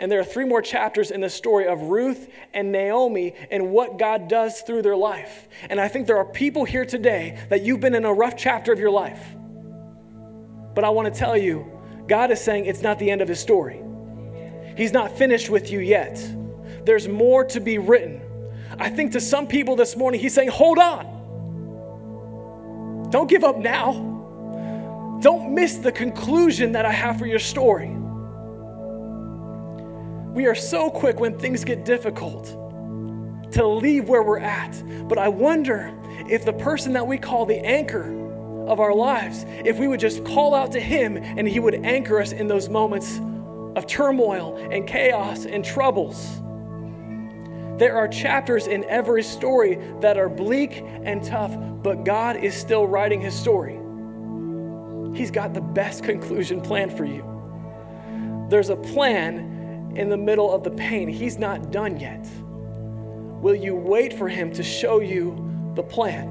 And 0.00 0.10
there 0.10 0.18
are 0.20 0.24
three 0.24 0.44
more 0.44 0.60
chapters 0.60 1.10
in 1.10 1.20
the 1.20 1.30
story 1.30 1.66
of 1.66 1.82
Ruth 1.82 2.28
and 2.52 2.72
Naomi 2.72 3.34
and 3.50 3.70
what 3.70 3.98
God 3.98 4.28
does 4.28 4.60
through 4.62 4.82
their 4.82 4.96
life. 4.96 5.48
And 5.70 5.80
I 5.80 5.88
think 5.88 6.06
there 6.06 6.18
are 6.18 6.24
people 6.24 6.64
here 6.64 6.84
today 6.84 7.38
that 7.48 7.62
you've 7.62 7.80
been 7.80 7.94
in 7.94 8.04
a 8.04 8.12
rough 8.12 8.36
chapter 8.36 8.72
of 8.72 8.80
your 8.80 8.90
life. 8.90 9.24
But 10.74 10.84
I 10.84 10.90
want 10.90 11.12
to 11.12 11.18
tell 11.18 11.36
you, 11.36 11.70
God 12.08 12.30
is 12.32 12.40
saying 12.40 12.66
it's 12.66 12.82
not 12.82 12.98
the 12.98 13.10
end 13.10 13.22
of 13.22 13.28
his 13.28 13.38
story. 13.38 13.80
He's 14.76 14.92
not 14.92 15.16
finished 15.16 15.48
with 15.48 15.70
you 15.70 15.78
yet. 15.78 16.20
There's 16.84 17.06
more 17.06 17.44
to 17.44 17.60
be 17.60 17.78
written. 17.78 18.20
I 18.78 18.90
think 18.90 19.12
to 19.12 19.20
some 19.20 19.46
people 19.46 19.76
this 19.76 19.94
morning, 19.96 20.20
he's 20.20 20.34
saying, 20.34 20.48
hold 20.48 20.78
on. 20.78 21.12
Don't 23.10 23.30
give 23.30 23.44
up 23.44 23.56
now. 23.58 24.13
Don't 25.24 25.54
miss 25.54 25.78
the 25.78 25.90
conclusion 25.90 26.72
that 26.72 26.84
I 26.84 26.92
have 26.92 27.18
for 27.18 27.24
your 27.24 27.38
story. 27.38 27.88
We 30.34 30.44
are 30.44 30.54
so 30.54 30.90
quick 30.90 31.18
when 31.18 31.38
things 31.38 31.64
get 31.64 31.86
difficult 31.86 32.44
to 33.52 33.66
leave 33.66 34.06
where 34.06 34.22
we're 34.22 34.40
at. 34.40 34.82
But 35.08 35.16
I 35.16 35.28
wonder 35.28 35.90
if 36.28 36.44
the 36.44 36.52
person 36.52 36.92
that 36.92 37.06
we 37.06 37.16
call 37.16 37.46
the 37.46 37.56
anchor 37.64 38.04
of 38.66 38.80
our 38.80 38.94
lives, 38.94 39.46
if 39.64 39.78
we 39.78 39.88
would 39.88 39.98
just 39.98 40.26
call 40.26 40.54
out 40.54 40.72
to 40.72 40.80
Him 40.80 41.16
and 41.16 41.48
He 41.48 41.58
would 41.58 41.76
anchor 41.86 42.20
us 42.20 42.32
in 42.32 42.46
those 42.46 42.68
moments 42.68 43.18
of 43.76 43.86
turmoil 43.86 44.58
and 44.70 44.86
chaos 44.86 45.46
and 45.46 45.64
troubles. 45.64 46.42
There 47.78 47.96
are 47.96 48.08
chapters 48.08 48.66
in 48.66 48.84
every 48.90 49.22
story 49.22 49.78
that 50.02 50.18
are 50.18 50.28
bleak 50.28 50.82
and 50.82 51.24
tough, 51.24 51.56
but 51.82 52.04
God 52.04 52.36
is 52.36 52.54
still 52.54 52.86
writing 52.86 53.22
His 53.22 53.34
story. 53.34 53.80
He's 55.14 55.30
got 55.30 55.54
the 55.54 55.60
best 55.60 56.02
conclusion 56.02 56.60
planned 56.60 56.96
for 56.96 57.04
you. 57.04 57.24
There's 58.50 58.68
a 58.68 58.76
plan 58.76 59.92
in 59.96 60.08
the 60.08 60.16
middle 60.16 60.52
of 60.52 60.64
the 60.64 60.70
pain. 60.70 61.08
He's 61.08 61.38
not 61.38 61.70
done 61.70 61.98
yet. 61.98 62.26
Will 63.40 63.54
you 63.54 63.74
wait 63.74 64.12
for 64.12 64.28
him 64.28 64.52
to 64.54 64.62
show 64.62 65.00
you 65.00 65.72
the 65.74 65.82
plan? 65.82 66.30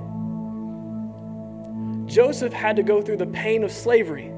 Joseph 2.06 2.52
had 2.52 2.76
to 2.76 2.84
go 2.84 3.02
through 3.02 3.17
the 3.17 3.28
pain 3.28 3.63
of 3.63 3.72
slavery, 3.72 4.30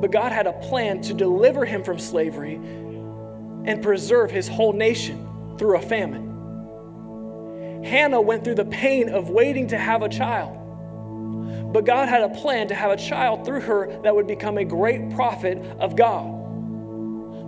but 0.00 0.10
God 0.10 0.32
had 0.32 0.46
a 0.46 0.52
plan 0.54 1.00
to 1.02 1.14
deliver 1.14 1.64
him 1.64 1.84
from 1.84 1.98
slavery 1.98 2.54
and 2.54 3.82
preserve 3.82 4.30
his 4.30 4.48
whole 4.48 4.72
nation 4.72 5.56
through 5.58 5.76
a 5.76 5.80
famine. 5.80 6.24
Hannah 7.84 8.20
went 8.20 8.42
through 8.42 8.56
the 8.56 8.64
pain 8.64 9.08
of 9.08 9.30
waiting 9.30 9.68
to 9.68 9.78
have 9.78 10.02
a 10.02 10.08
child. 10.08 10.58
But 11.72 11.84
God 11.84 12.08
had 12.08 12.22
a 12.22 12.28
plan 12.28 12.68
to 12.68 12.74
have 12.74 12.90
a 12.90 12.96
child 12.96 13.44
through 13.44 13.60
her 13.60 14.00
that 14.02 14.14
would 14.14 14.26
become 14.26 14.58
a 14.58 14.64
great 14.64 15.10
prophet 15.10 15.58
of 15.78 15.96
God. 15.96 16.36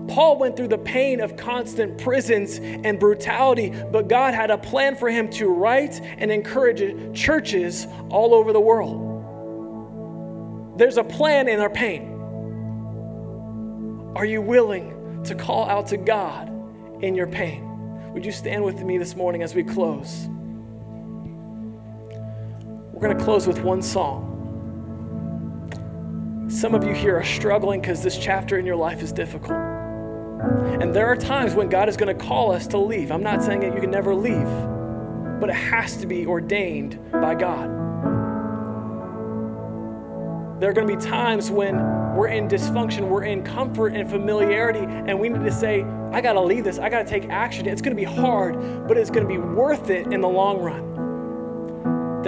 Paul 0.09 0.39
went 0.39 0.57
through 0.57 0.69
the 0.69 0.79
pain 0.79 1.21
of 1.21 1.37
constant 1.37 1.99
prisons 1.99 2.59
and 2.59 2.99
brutality, 2.99 3.75
but 3.93 4.09
God 4.09 4.33
had 4.35 4.51
a 4.51 4.57
plan 4.57 4.97
for 4.97 5.11
him 5.11 5.29
to 5.33 5.49
write 5.49 6.01
and 6.01 6.33
encourage 6.33 7.17
churches 7.17 7.87
all 8.09 8.35
over 8.35 8.53
the 8.53 8.61
world. 8.61 9.05
There's 10.79 10.97
a 10.97 11.05
plan 11.05 11.49
in 11.49 11.61
our 11.61 11.69
pain. 11.69 12.15
Are 14.17 14.25
you 14.25 14.41
willing 14.41 15.23
to 15.25 15.35
call 15.35 15.69
out 15.69 15.89
to 15.89 15.97
God 15.97 16.49
in 17.03 17.15
your 17.15 17.27
pain? 17.27 17.65
Would 18.15 18.25
you 18.25 18.33
stand 18.33 18.65
with 18.65 18.81
me 18.83 18.97
this 18.97 19.15
morning 19.15 19.43
as 19.43 19.55
we 19.55 19.63
close? 19.63 20.29
We're 22.99 23.07
going 23.07 23.19
to 23.19 23.25
close 23.25 23.47
with 23.47 23.61
one 23.61 23.81
song. 23.81 24.35
Some 26.51 26.75
of 26.75 26.83
you 26.83 26.93
here 26.93 27.17
are 27.17 27.23
struggling 27.23 27.81
because 27.81 28.03
this 28.03 28.19
chapter 28.19 28.59
in 28.59 28.67
your 28.67 28.75
life 28.75 29.05
is 29.05 29.13
difficult. 29.13 29.53
And 29.53 30.93
there 30.93 31.07
are 31.07 31.15
times 31.15 31.55
when 31.55 31.69
God 31.69 31.89
is 31.89 31.97
going 31.97 32.19
to 32.19 32.25
call 32.25 32.51
us 32.51 32.67
to 32.67 32.77
leave. 32.77 33.13
I'm 33.13 33.23
not 33.23 33.41
saying 33.41 33.61
that 33.61 33.73
you 33.73 33.81
can 33.81 33.93
never 33.93 34.17
leave, 34.17 34.49
but 35.39 35.49
it 35.49 35.55
has 35.55 35.97
to 35.99 36.09
be 36.09 36.27
ordained 36.27 36.99
by 37.13 37.37
God. 37.37 37.69
There 40.61 40.69
are 40.69 40.73
going 40.73 40.89
to 40.89 40.97
be 40.97 41.01
times 41.01 41.53
when 41.53 41.77
we're 42.17 42.27
in 42.27 42.49
dysfunction, 42.49 43.09
we're 43.09 43.23
in 43.23 43.45
comfort 43.45 43.93
and 43.93 44.11
familiarity, 44.11 44.81
and 44.81 45.21
we 45.21 45.29
need 45.29 45.45
to 45.45 45.53
say, 45.53 45.85
I 46.11 46.21
got 46.21 46.33
to 46.33 46.41
leave 46.41 46.65
this, 46.65 46.81
I 46.81 46.89
got 46.89 47.07
to 47.07 47.09
take 47.09 47.29
action. 47.29 47.69
It's 47.69 47.81
going 47.81 47.97
to 47.97 48.01
be 48.01 48.03
hard, 48.03 48.89
but 48.89 48.97
it's 48.97 49.11
going 49.11 49.25
to 49.25 49.33
be 49.33 49.39
worth 49.39 49.89
it 49.89 50.13
in 50.13 50.21
the 50.21 50.29
long 50.29 50.59
run. 50.61 50.88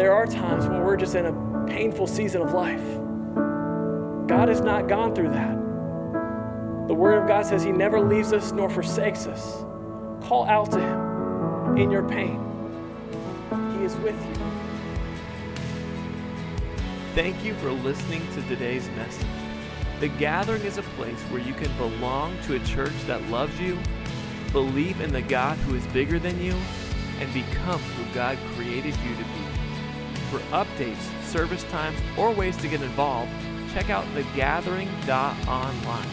There 0.00 0.14
are 0.14 0.26
times 0.26 0.66
when 0.66 0.82
we're 0.82 0.96
just 0.96 1.14
in 1.14 1.26
a 1.26 1.66
painful 1.66 2.06
season 2.06 2.40
of 2.40 2.54
life. 2.54 2.80
God 4.26 4.48
has 4.48 4.62
not 4.62 4.88
gone 4.88 5.14
through 5.14 5.28
that. 5.28 5.58
The 6.88 6.94
Word 6.94 7.20
of 7.20 7.28
God 7.28 7.44
says 7.44 7.62
He 7.62 7.70
never 7.70 8.00
leaves 8.00 8.32
us 8.32 8.50
nor 8.50 8.70
forsakes 8.70 9.26
us. 9.26 9.58
Call 10.26 10.46
out 10.46 10.70
to 10.70 10.80
Him 10.80 11.76
in 11.76 11.90
your 11.90 12.02
pain, 12.02 12.40
He 13.76 13.84
is 13.84 13.94
with 13.96 14.16
you. 14.26 14.34
Thank 17.14 17.44
you 17.44 17.52
for 17.56 17.70
listening 17.70 18.26
to 18.36 18.42
today's 18.48 18.88
message. 18.96 19.26
The 20.00 20.08
Gathering 20.08 20.62
is 20.62 20.78
a 20.78 20.82
place 20.96 21.20
where 21.24 21.42
you 21.42 21.52
can 21.52 21.76
belong 21.76 22.38
to 22.44 22.54
a 22.54 22.60
church 22.60 22.98
that 23.06 23.22
loves 23.28 23.60
you, 23.60 23.78
believe 24.50 25.02
in 25.02 25.12
the 25.12 25.20
God 25.20 25.58
who 25.58 25.74
is 25.74 25.86
bigger 25.88 26.18
than 26.18 26.42
you, 26.42 26.54
and 27.20 27.30
become 27.34 27.80
who 27.80 28.14
God 28.14 28.38
created 28.54 28.96
you 28.96 29.14
to 29.14 29.24
be. 29.24 29.49
For 30.30 30.38
updates, 30.52 31.24
service 31.24 31.64
times, 31.64 31.98
or 32.16 32.30
ways 32.30 32.56
to 32.58 32.68
get 32.68 32.82
involved, 32.82 33.32
check 33.72 33.90
out 33.90 34.04
thegathering.online. 34.14 36.08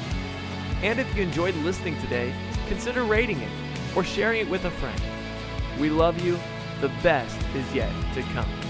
And 0.81 0.99
if 0.99 1.15
you 1.15 1.21
enjoyed 1.21 1.55
listening 1.57 1.99
today, 2.01 2.33
consider 2.67 3.03
rating 3.03 3.39
it 3.39 3.51
or 3.95 4.03
sharing 4.03 4.41
it 4.41 4.49
with 4.49 4.65
a 4.65 4.71
friend. 4.71 4.99
We 5.79 5.89
love 5.89 6.19
you. 6.25 6.39
The 6.81 6.89
best 7.03 7.37
is 7.55 7.73
yet 7.73 7.91
to 8.15 8.23
come. 8.23 8.66